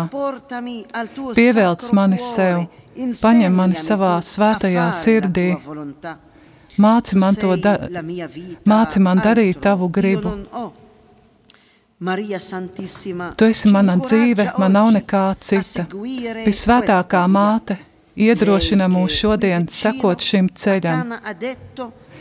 Pievelc 1.39 1.87
mani 1.95 2.19
sev, 2.19 2.67
paņem 3.23 3.57
mani 3.61 3.79
savā 3.79 4.11
svētajā 4.19 4.89
sirdī, 4.91 5.47
māci 6.77 7.15
man 7.15 7.39
da 7.63 7.77
māci 8.67 8.99
man 8.99 9.23
darīt 9.23 9.63
tavu 9.63 9.87
gribu. 9.89 10.29
non 10.29 10.45
ho. 10.51 10.67
Maria 10.67 10.69
Santissima, 10.69 11.88
Tu 13.37 13.45
esi 13.51 13.69
mana 13.71 13.97
dzīve, 13.99 14.45
man 14.57 14.71
nav 14.71 14.91
nekā 14.95 15.23
cita. 15.43 15.83
Visvētākā 16.45 17.23
māte 17.27 17.75
iedrošina 18.15 18.87
mūs 18.91 19.17
šodien 19.19 19.67
sekot 19.67 20.23
šim 20.23 20.47
ceļam. 20.55 21.11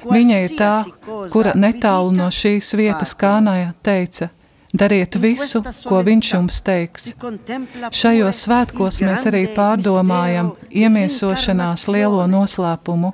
Viņa 0.08 0.36
ir 0.44 0.50
tā, 0.54 0.72
"Qualsiasi 0.84 0.92
cosa 1.04 1.30
kura 1.32 1.52
netālu 1.54 2.12
no 2.12 2.28
šīs 2.30 2.74
vietas 2.78 3.14
Kānājā 3.14 3.72
teica: 3.82 4.30
Dariet 4.78 5.16
visu, 5.20 5.62
ko 5.88 6.00
viņš 6.06 6.30
jums 6.34 6.60
teiks. 6.66 7.08
Šajos 7.98 8.42
svētkos 8.46 9.00
mēs 9.02 9.26
arī 9.30 9.42
pārdomājam 9.56 10.52
iemiesošanās 10.70 11.86
lielo 11.90 12.26
noslēpumu. 12.30 13.12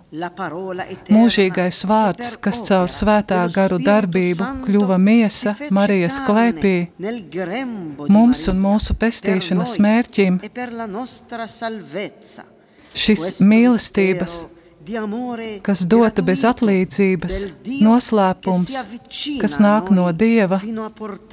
Mūžīgais 1.14 1.82
vārds, 1.88 2.34
kas 2.44 2.62
caur 2.68 2.92
svētā 2.92 3.40
garu 3.54 3.78
darbību 3.82 4.50
kļuva 4.66 4.98
miesa 5.00 5.54
Marijas 5.74 6.20
klēpī, 6.26 6.76
mums 8.08 8.44
un 8.52 8.60
mūsu 8.64 8.96
pestīšanas 9.00 9.78
mērķim 9.84 10.40
e 10.44 10.50
šis 12.94 13.40
mīlestības, 13.42 14.44
kas 15.64 15.84
dota 15.88 16.22
bez 16.22 16.42
atlīdzības, 16.48 17.38
noslēpums, 17.84 18.74
kas 19.40 19.56
nāk 19.62 19.90
no 19.94 20.10
Dieva, 20.12 20.60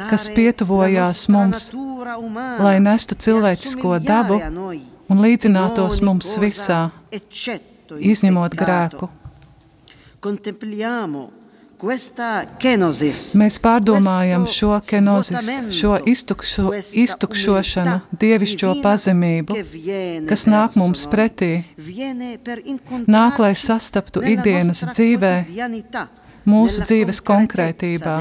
kas 0.09 0.29
pietuvojās 0.35 1.27
mums, 1.33 1.71
lai 2.61 2.77
nestu 2.83 3.17
e 3.17 3.23
cilvēcisko 3.27 3.97
dabu 4.05 4.39
un 4.41 5.17
in 5.17 5.25
līdzinātos 5.25 5.99
mums 6.05 6.37
visā, 6.39 6.85
izņemot 7.99 8.55
grēku. 8.55 9.11
Contempliamo 10.21 11.40
Mēs 11.81 13.55
pārdomājam 13.61 14.43
šo 14.45 14.75
kenozis, 14.85 15.47
šo 15.73 15.95
iztukšo, 16.05 16.67
iztukšošanu, 17.03 17.95
dievišķo 18.21 18.73
pazemību, 18.83 19.57
kas 20.29 20.45
nāk 20.45 20.77
mums 20.77 21.07
pretī, 21.09 21.63
nāk, 23.09 23.39
lai 23.41 23.55
sastaptu 23.57 24.21
ikdienas 24.33 24.83
dzīvē, 24.91 25.33
mūsu 26.45 26.85
dzīves 26.85 27.23
konkrētībā. 27.25 28.19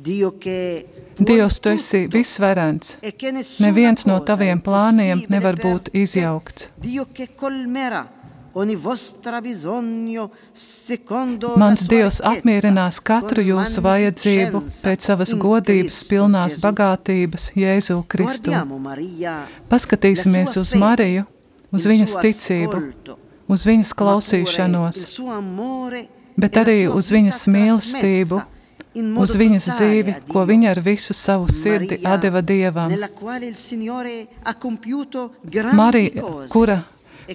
Dievs, 0.00 1.58
tu 1.60 1.68
esi 1.68 2.04
tutto 2.04 2.16
visvarens. 2.18 2.96
e 3.02 3.12
Neviens 3.60 4.06
no 4.08 4.20
taviem 4.24 4.60
plāniem 4.64 5.26
nevar 5.28 5.58
būt 5.60 5.90
izjaukts. 5.92 6.70
Mans 11.56 11.84
Dievs 11.86 12.18
apmierinās 12.26 12.98
katru 13.06 13.44
jūsu 13.46 13.82
vajadzību 13.84 14.62
pēc 14.82 15.06
savas 15.06 15.34
godības 15.38 16.00
pilnās 16.10 16.56
bagātības 16.62 17.50
Jēzu 17.54 18.00
Kristu. 18.10 18.50
Paskatīsimies 19.70 20.58
uz 20.58 20.74
Mariju, 20.74 21.26
uz 21.70 21.86
viņas 21.86 22.16
ticību, 22.26 22.82
uz 23.46 23.66
viņas 23.70 23.94
klausīšanos, 24.02 25.04
bet 26.34 26.58
e 26.58 26.64
arī 26.64 26.78
uz 26.90 27.14
viņas 27.14 27.42
mīlestību, 27.54 28.42
uz 29.22 29.34
viņas 29.38 29.74
dzīvi, 29.78 30.20
ko 30.30 30.46
viņa 30.50 30.74
ar 30.74 30.82
visu 30.90 31.14
savu 31.14 31.46
sirdi 31.54 32.02
deva 32.02 32.42
Dievam. 32.42 32.90
Marija, 35.78 36.32
kura, 36.50 36.82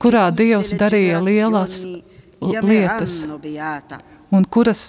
kurā 0.02 0.30
Dievs 0.36 0.74
darīja 0.80 1.22
lielas 1.24 1.80
lietas, 2.42 3.26
un, 4.32 4.46
kuras, 4.46 4.84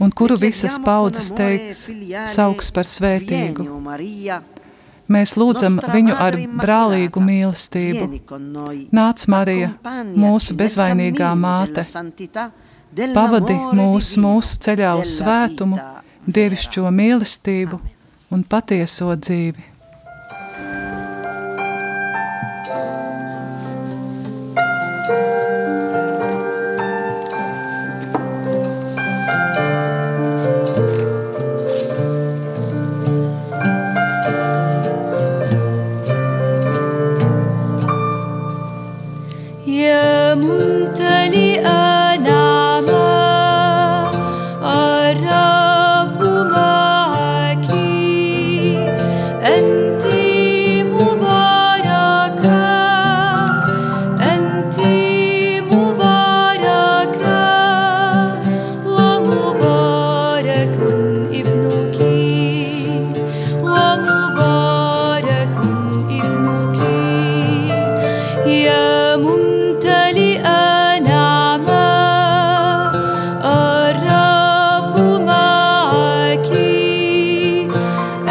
un 0.00 0.10
kuru 0.10 0.36
visas 0.40 0.78
paudzes 0.82 1.30
teiks, 1.36 1.86
sauks 2.34 2.72
par 2.74 2.88
svētīgu. 2.88 3.68
Mēs 5.12 5.34
lūdzam 5.36 5.76
viņu 5.92 6.14
ar 6.24 6.36
brālīgu 6.62 7.20
mīlestību. 7.20 8.06
Nāc, 8.94 9.26
Marija, 9.28 9.72
mūsu 10.16 10.56
bezvainīgā 10.56 11.32
māte, 11.36 11.84
pavadi 13.12 13.58
mūs 13.76 14.14
mūsu 14.20 14.60
ceļā 14.62 14.94
uz 15.02 15.18
svētumu, 15.18 15.80
dievišķo 16.26 16.86
mīlestību 16.94 17.80
un 18.32 18.46
patieso 18.48 19.12
dzīvi. 19.18 19.71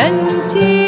أنتِ 0.08 0.81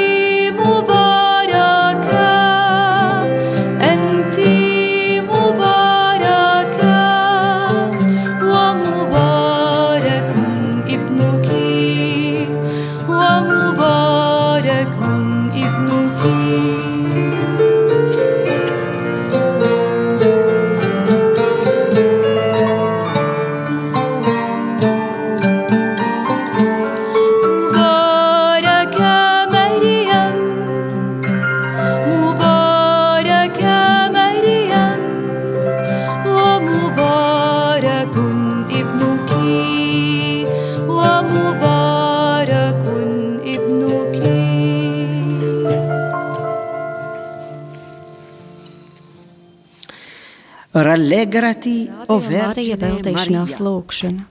Marija, 52.32 52.78
veltīšanās 52.82 53.60
lūkšana. 53.64 54.28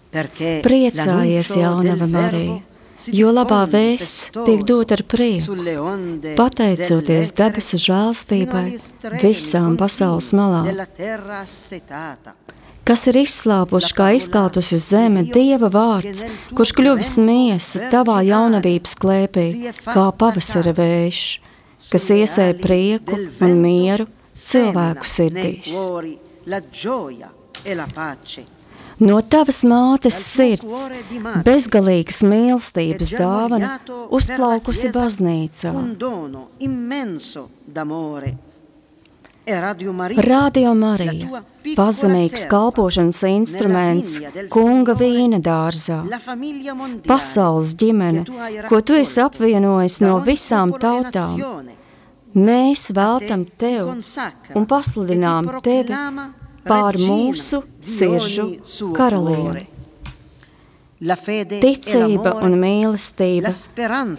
Priecājies, 0.66 1.52
jaunava 1.58 2.08
Marija, 2.10 2.60
jo 3.12 3.32
labā 3.34 3.62
vēsts 3.72 4.30
tiek 4.36 4.64
dot 4.68 4.94
ar 4.94 5.04
prieku, 5.08 5.56
pateicoties 6.38 7.34
debesu 7.38 7.80
žēlstībai 7.86 8.66
visām 9.22 9.76
pasaules 9.80 10.32
malām 10.36 10.70
kas 12.86 13.06
ir 13.10 13.18
izslāpuši 13.22 13.94
kā 13.96 14.08
izkautusi 14.18 14.78
zeme, 14.82 15.24
Dieva 15.34 15.70
vārds, 15.72 16.24
kurš 16.56 16.74
kļuvis 16.78 17.14
miesa 17.22 17.88
tavā 17.92 18.20
jaunavības 18.26 18.96
klēpī, 19.02 19.46
kā 19.86 20.06
pavasara 20.18 20.74
vējš, 20.76 21.26
kas 21.92 22.08
iesēja 22.16 22.58
prieku 22.62 23.20
un 23.42 23.62
mieru 23.62 24.08
cilvēku 24.34 25.08
sirdīs. 25.08 25.76
No 29.02 29.18
tavas 29.24 29.62
mātes 29.66 30.18
sirds, 30.20 30.86
bezgalīgas 31.46 32.20
mīlestības 32.26 33.12
dāvana, 33.16 33.76
uzplaukusi 34.14 34.92
baznīcā. 34.94 35.72
Radio 40.22 40.74
Marija, 40.78 41.40
pazemīgs 41.74 42.44
kalpošanas 42.50 43.22
instruments 43.26 44.20
kunga 44.54 44.94
vīna 44.94 45.40
dārzā, 45.42 45.98
pasaules 47.08 47.72
ģimene, 47.80 48.22
ko 48.68 48.80
tu 48.86 49.00
esi 49.00 49.18
apvienojis 49.24 49.98
no 50.04 50.20
visām 50.22 50.76
tautām. 50.78 51.42
Mēs 52.32 52.86
veltam 52.94 53.42
tev 53.58 53.90
un 54.54 54.70
pasludinām 54.70 55.50
tevi 55.66 55.90
pār 56.66 56.98
mūsu 57.00 57.62
siržu 57.82 58.48
karalieni. 58.96 59.66
Ticība 61.02 62.36
un 62.46 62.54
mīlestība, 62.62 63.50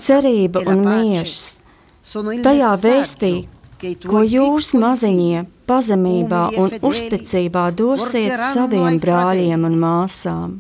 cerība 0.04 0.66
un 0.68 0.84
miers. 0.84 1.39
Tajā 2.44 2.74
vēstī, 2.82 3.34
ko 4.04 4.24
jūs 4.28 4.74
maziņie 4.80 5.46
pazemībā 5.70 6.44
un 6.60 6.76
uzticībā 6.84 7.70
dosiet 7.72 8.36
saviem 8.52 9.00
brāļiem 9.00 9.64
un 9.70 9.80
māsām. 9.80 10.60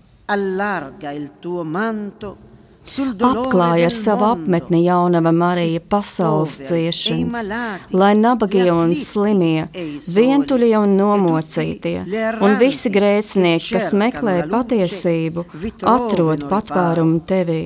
Apklāja 2.83 3.87
ar 3.87 3.93
savu 3.95 4.25
apmetni 4.27 4.81
jaunava 4.83 5.31
Marija 5.31 5.79
pasaules 5.79 6.57
ciešanas, 6.67 7.47
lai 7.95 8.11
nabagie 8.19 8.67
un 8.73 8.91
slimie, 8.97 9.69
vientuļie 10.15 10.75
un 10.81 10.97
nomocītie, 10.99 11.95
un 12.43 12.57
visi 12.59 12.91
grēcinieki, 12.91 13.77
kas 13.77 13.95
meklē 13.95 14.35
patiesību, 14.51 15.47
atrod 15.95 16.45
patvērumu 16.51 17.23
tevī. 17.29 17.63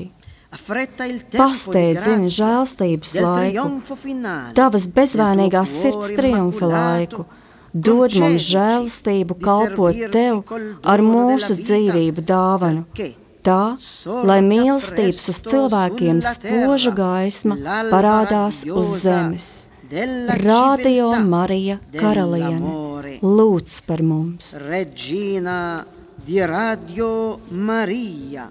Pasteidzini 1.33 2.29
žēlstības 2.31 3.17
laiku, 3.19 3.67
tavas 4.55 4.87
bezvainīgās 4.93 5.77
sirds 5.81 6.13
triumfa 6.15 6.69
laiku, 6.71 7.25
dod 7.73 8.13
mums 8.21 8.47
žēlastību 8.53 9.41
kalpot 9.43 9.97
tev 10.13 10.43
ar 10.85 11.03
mūsu 11.03 11.57
dzīvību 11.59 12.23
dāvanu 12.25 12.85
tā, 13.47 13.61
lai 14.27 14.39
mīlestības 14.45 15.31
uz 15.33 15.39
cilvēkiem 15.47 16.21
spoža 16.25 16.93
gaisma 16.97 17.57
parādās 17.91 18.63
uz 18.67 18.93
zemes. 19.05 19.49
Radio 20.43 21.13
Marija 21.23 21.79
Karaliene, 21.95 22.73
lūdz 23.23 23.79
par 23.87 24.03
mums! 24.03 24.51
Regina 24.59 25.85
di 26.27 26.41
Radio 26.43 27.39
Maria, 27.55 28.49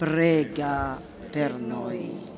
prega 0.00 0.96
per 1.30 1.60
noi! 1.60 2.30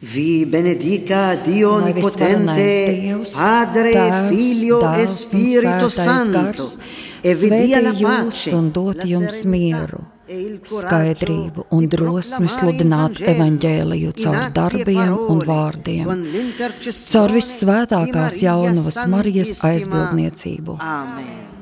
benedica 0.00 1.34
Dio 1.36 1.72
Onnipotente, 1.74 3.22
Padre, 3.36 3.92
Tēvs, 3.92 4.28
Figlio 4.28 4.92
e 4.94 5.06
Spirito 5.06 5.88
Santo, 5.90 6.64
e 7.20 7.34
vi 7.34 7.48
dia 7.48 7.82
la 7.82 7.92
pace, 7.92 8.54
un 8.54 8.70
dot 8.70 9.04
jums 9.04 9.44
mieru, 9.44 10.00
skaidrību 10.64 11.66
un 11.76 11.86
drosmi 11.90 12.48
sludināt 12.48 13.20
evaņģēliju 13.20 14.16
caur 14.24 14.40
darbiem 14.56 15.14
un 15.28 15.44
vārdiem, 15.44 16.10
caur 17.12 17.36
vissvētākās 17.36 18.40
jaunavas 18.46 19.04
Marijas 19.04 19.58
aizbildniecību. 19.68 20.80
Amen. 20.80 21.59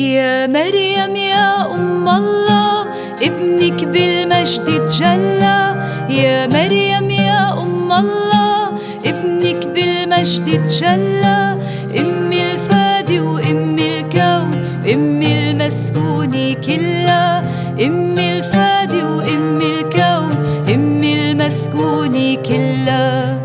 يا 0.00 0.46
مريم 0.46 1.16
يا 1.16 1.74
أم 1.74 2.08
الله 2.08 2.86
ابنك 3.22 3.84
بالمجد 3.84 4.66
تجلى. 4.86 5.60
يا 6.08 6.46
مريم 6.46 7.10
يا 7.10 7.52
أم 7.62 7.92
الله 7.92 8.56
ابنك 9.04 9.66
بالمجد 9.74 10.46
تجلى. 10.66 11.58
أمي 12.00 12.52
الفادي 12.52 13.20
وأمي 13.20 14.00
الكون 14.00 14.50
أمي 14.92 15.50
المسكونة 15.50 16.54
كلها 16.66 17.42
أمي 17.86 18.32
الفادي 18.32 19.02
وأمي 19.02 19.68
الكون 19.80 20.30
أمي 20.74 21.12
المسكونة 21.30 22.34
كلها 22.48 23.38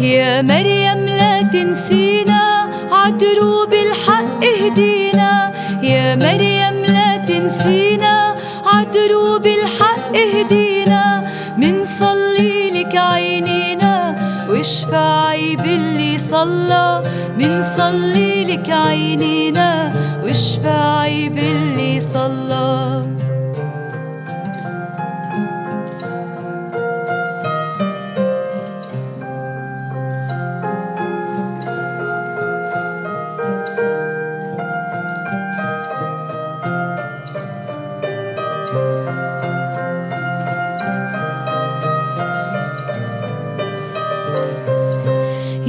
يا 0.00 0.42
مريم 0.42 1.00
لا 1.06 1.42
تنسينا 1.52 2.29
عدروب 3.10 3.72
الحق 3.72 4.44
اهدينا. 4.44 5.52
يا 5.82 6.16
مريم 6.16 6.84
لا 6.94 7.16
تنسينا. 7.16 8.36
عدروب 8.66 9.46
الحق 9.46 10.16
اهدينا. 10.16 11.30
منصلي 11.58 12.70
لك 12.70 12.96
عينينا. 12.96 14.16
واشفعي 14.48 15.56
باللي 15.56 16.18
صلى. 16.18 17.02
منصلي 17.38 18.44
لك 18.44 18.70
عينينا. 18.70 19.92
واشفعي 20.24 21.28
باللي 21.28 22.00
صلى. 22.00 23.02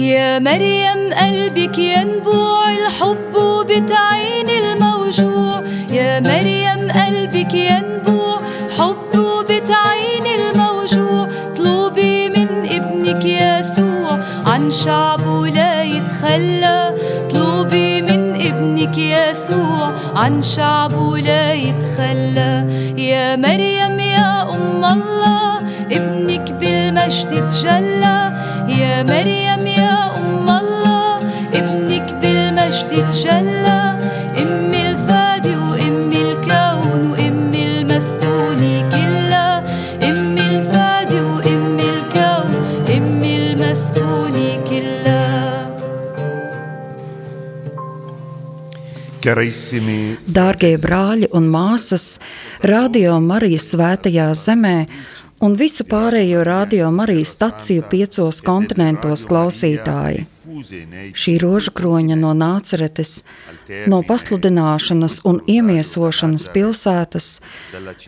يا 0.02 0.40
مريم 0.40 1.14
قلبك 1.14 1.78
ينبوع 1.78 2.72
الحب 2.72 3.36
وبتعين 3.36 4.50
الموجوع. 4.50 5.64
يا 5.92 6.20
مريم 6.20 6.92
قلبك 6.92 7.54
ينبوع 7.54 8.38
حب 8.78 9.14
وبتعين 9.16 10.26
الموجوع. 10.40 11.28
طلبي 11.58 12.30
من 12.30 12.48
ابنك 12.70 13.26
يسوع 13.26 14.20
عن 14.46 14.70
شعبه 14.70 15.48
لا 15.48 15.84
يتخلى. 15.84 16.96
طلبي 17.34 18.02
من 18.02 18.36
ابنك 18.36 18.98
يسوع 18.98 19.94
عن 20.16 20.42
شعبه 20.42 21.18
لا 21.18 21.54
يتخلى. 21.54 22.66
يا 22.98 23.36
مريم 23.36 24.00
يا 24.00 24.42
أم 24.42 24.86
الله 24.86 25.62
ابنك 25.92 26.52
بالمجد 26.52 27.50
تجلى. 27.50 28.32
يا 28.71 29.03
مريم 29.03 29.67
يا 29.67 30.17
أم 30.17 30.49
الله 30.49 31.19
ابنك 31.55 32.15
بالمجد 32.21 32.91
تجلى 33.11 33.83
أمي 34.43 34.81
الفادي 34.91 35.57
وأمي 35.57 36.21
الكون 36.23 37.11
وأمي 37.11 37.63
المسكونة 37.67 38.91
كلها 38.91 39.63
أمي 40.03 40.41
الفادي 40.41 41.21
وأمي 41.21 41.83
الكون 41.83 42.51
أمي 42.97 43.37
المسكونة 43.37 44.65
كلها 44.71 45.27
Carissimi 49.27 50.15
Dārgie 50.23 50.77
brāļi 50.79 51.27
un 51.35 51.49
māsas, 51.51 52.21
Radio 52.63 53.17
Marijas 53.19 53.73
svētajā 53.73 54.29
zemē 54.39 54.77
un 55.42 55.56
visu 55.58 55.86
pārējo 55.90 56.44
Radio 56.46 56.92
Marijas 56.94 57.34
staciju 57.36 57.84
piecos 57.90 58.42
kontinentos 58.46 59.26
klausītāji. 59.30 60.28
Šī 61.18 61.34
rožu 61.42 61.72
kroņa 61.76 62.18
no 62.20 62.34
Nāceretes, 62.38 63.22
no 63.90 64.02
pasludināšanas 64.06 65.22
un 65.28 65.40
iemiesošanas 65.50 66.48
pilsētas, 66.54 67.30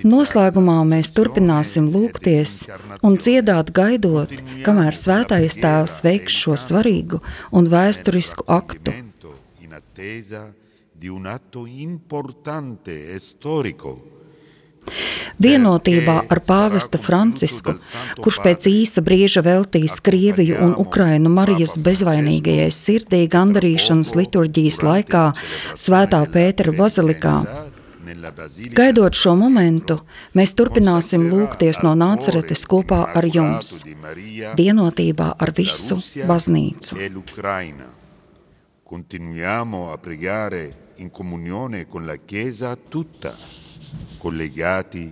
noslēgumā 0.05 0.79
mēs 0.89 1.13
turpināsim 1.17 1.89
lūgties 1.93 2.57
un 3.01 3.17
dziedāt 3.17 3.71
gaidot, 3.75 4.35
kamēr 4.65 4.97
svētais 4.97 5.57
tēvs 5.63 6.01
veiks 6.05 6.41
šo 6.45 6.57
svarīgu 6.59 7.23
un 7.51 7.71
vēsturisku 7.73 8.45
aktu. 8.47 8.93
di 11.03 11.09
un 11.09 11.25
atto 11.25 11.65
importante 11.65 13.11
e 13.13 13.19
storico 13.19 14.12
Vienotībā 15.43 16.15
ar 16.29 16.41
pāvestu 16.45 16.99
Francisku, 17.01 17.75
kurš 18.21 18.39
pēc 18.45 18.67
īsa 18.69 19.03
brīža 19.05 19.43
veltīs 19.45 19.99
Krieviju 20.03 20.59
un 20.65 20.75
Ukrainu 20.79 21.31
Marijas 21.33 21.77
bezvainīgajai 21.81 22.71
sirdī 22.73 23.23
gandarīšanas 23.31 24.15
liturģijas 24.19 24.81
laikā 24.85 25.25
Svētā 25.73 26.23
Pētera 26.33 26.75
bazilikā. 26.77 27.37
Gaidot 28.75 29.15
šo 29.15 29.33
momentu, 29.39 29.97
mēs 30.37 30.53
turpināsim 30.59 31.25
lūgties 31.31 31.81
no 31.85 31.95
nāceretes 31.97 32.65
kopā 32.69 32.99
ar 33.15 33.25
jums, 33.25 33.81
vienotībā 34.59 35.33
ar 35.39 35.53
visu 35.55 35.99
baznīcu. 36.27 36.99
Continuiamo 38.93 39.89
a 39.91 39.97
pregare 39.97 40.91
in 40.97 41.09
comunione 41.09 41.87
con 41.87 42.05
la 42.05 42.17
Chiesa 42.25 42.75
tutta, 42.75 43.33
collegati 44.23 45.11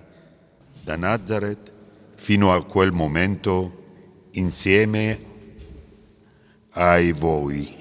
da 0.82 0.96
Nazareth 0.96 1.70
fino 2.16 2.54
a 2.54 2.64
quel 2.64 2.94
momento 2.94 4.30
insieme 4.32 5.20
ai 6.70 7.12
voi. 7.12 7.81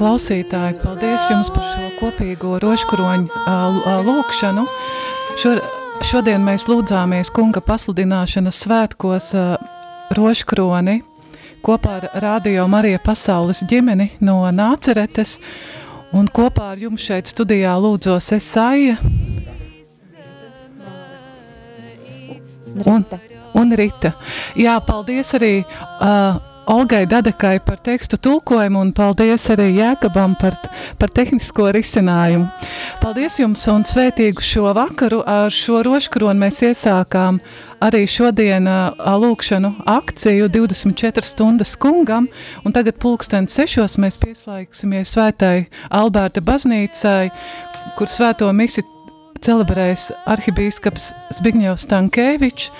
Klausītāji, 0.00 0.78
paldies 0.80 1.26
jums 1.28 1.50
par 1.52 1.66
šo 1.68 1.90
kopīgo 1.98 2.54
ā, 3.44 3.98
lūkšanu. 4.06 4.64
Šo, 5.40 5.52
šodien 6.06 6.40
mēs 6.44 6.64
lūdzāmies 6.70 7.28
kunga 7.36 7.60
pasludināšanas 7.64 8.62
svētkos 8.64 9.30
ā, 9.36 9.44
rožkroni 10.16 11.02
kopā 11.60 11.98
ar 11.98 12.08
Radio 12.24 12.64
Marija 12.72 13.00
pasaules 13.04 13.60
ģimeni 13.68 14.08
no 14.24 14.40
Nāceretes. 14.48 15.36
Un 16.16 16.26
kopā 16.32 16.72
ar 16.72 16.80
jums 16.80 17.04
šeit 17.04 17.28
studijā 17.30 17.76
lūdzos 17.78 18.32
Esaija 18.34 18.96
un, 22.88 23.04
un 23.60 23.76
Rita. 23.76 24.16
Jā, 24.58 24.80
paldies 24.86 25.36
arī 25.36 25.58
uh, 25.60 26.40
Olgai 26.70 27.06
Dadekai 27.06 27.58
par 27.66 27.80
tekstu 27.82 28.14
tulkojumu 28.22 28.78
un 28.78 28.92
paldies 28.94 29.48
arī 29.50 29.72
Jēkabam 29.74 30.36
par, 30.38 30.54
par 31.02 31.10
tehnisko 31.10 31.66
risinājumu. 31.74 32.46
Paldies 33.02 33.40
jums 33.40 33.64
un 33.72 33.82
svētīgu 33.82 34.44
šo 34.44 34.70
vakaru. 34.78 35.18
Ar 35.26 35.50
šo 35.50 35.80
roškronu 35.82 36.38
mēs 36.44 36.62
iesākām 36.68 37.40
arī 37.82 38.04
šodien 38.06 38.70
lūkšanu 39.02 39.72
akciju 39.90 40.46
24 40.54 41.26
stundas 41.26 41.74
kungam, 41.74 42.30
un 42.62 42.78
tagad 42.78 43.02
pulksten 43.02 43.50
sešos 43.50 43.98
mēs 43.98 44.20
pieslēgsimies 44.22 45.16
svētai 45.16 45.66
Alberta 45.90 46.38
baznīcai, 46.38 47.32
kur 47.98 48.06
svēto 48.06 48.46
misi 48.54 48.86
celebrēs 49.42 50.12
arhibīskaps 50.30 51.10
Zbigņevs 51.40 51.90
Tankēvičs, 51.90 52.70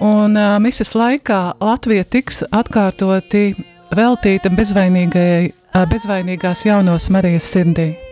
un 0.00 0.36
uh, 0.36 0.56
misas 0.62 0.94
laikā 0.96 1.40
Latvija 1.60 2.04
tiks 2.04 2.42
atkārtoti 2.50 3.54
veltīta 3.96 4.52
bezvainīgajai, 4.52 5.52
uh, 5.52 5.86
bezvainīgās 5.90 6.66
jaunos 6.68 7.10
Marijas 7.14 7.52
sirdī. 7.52 8.05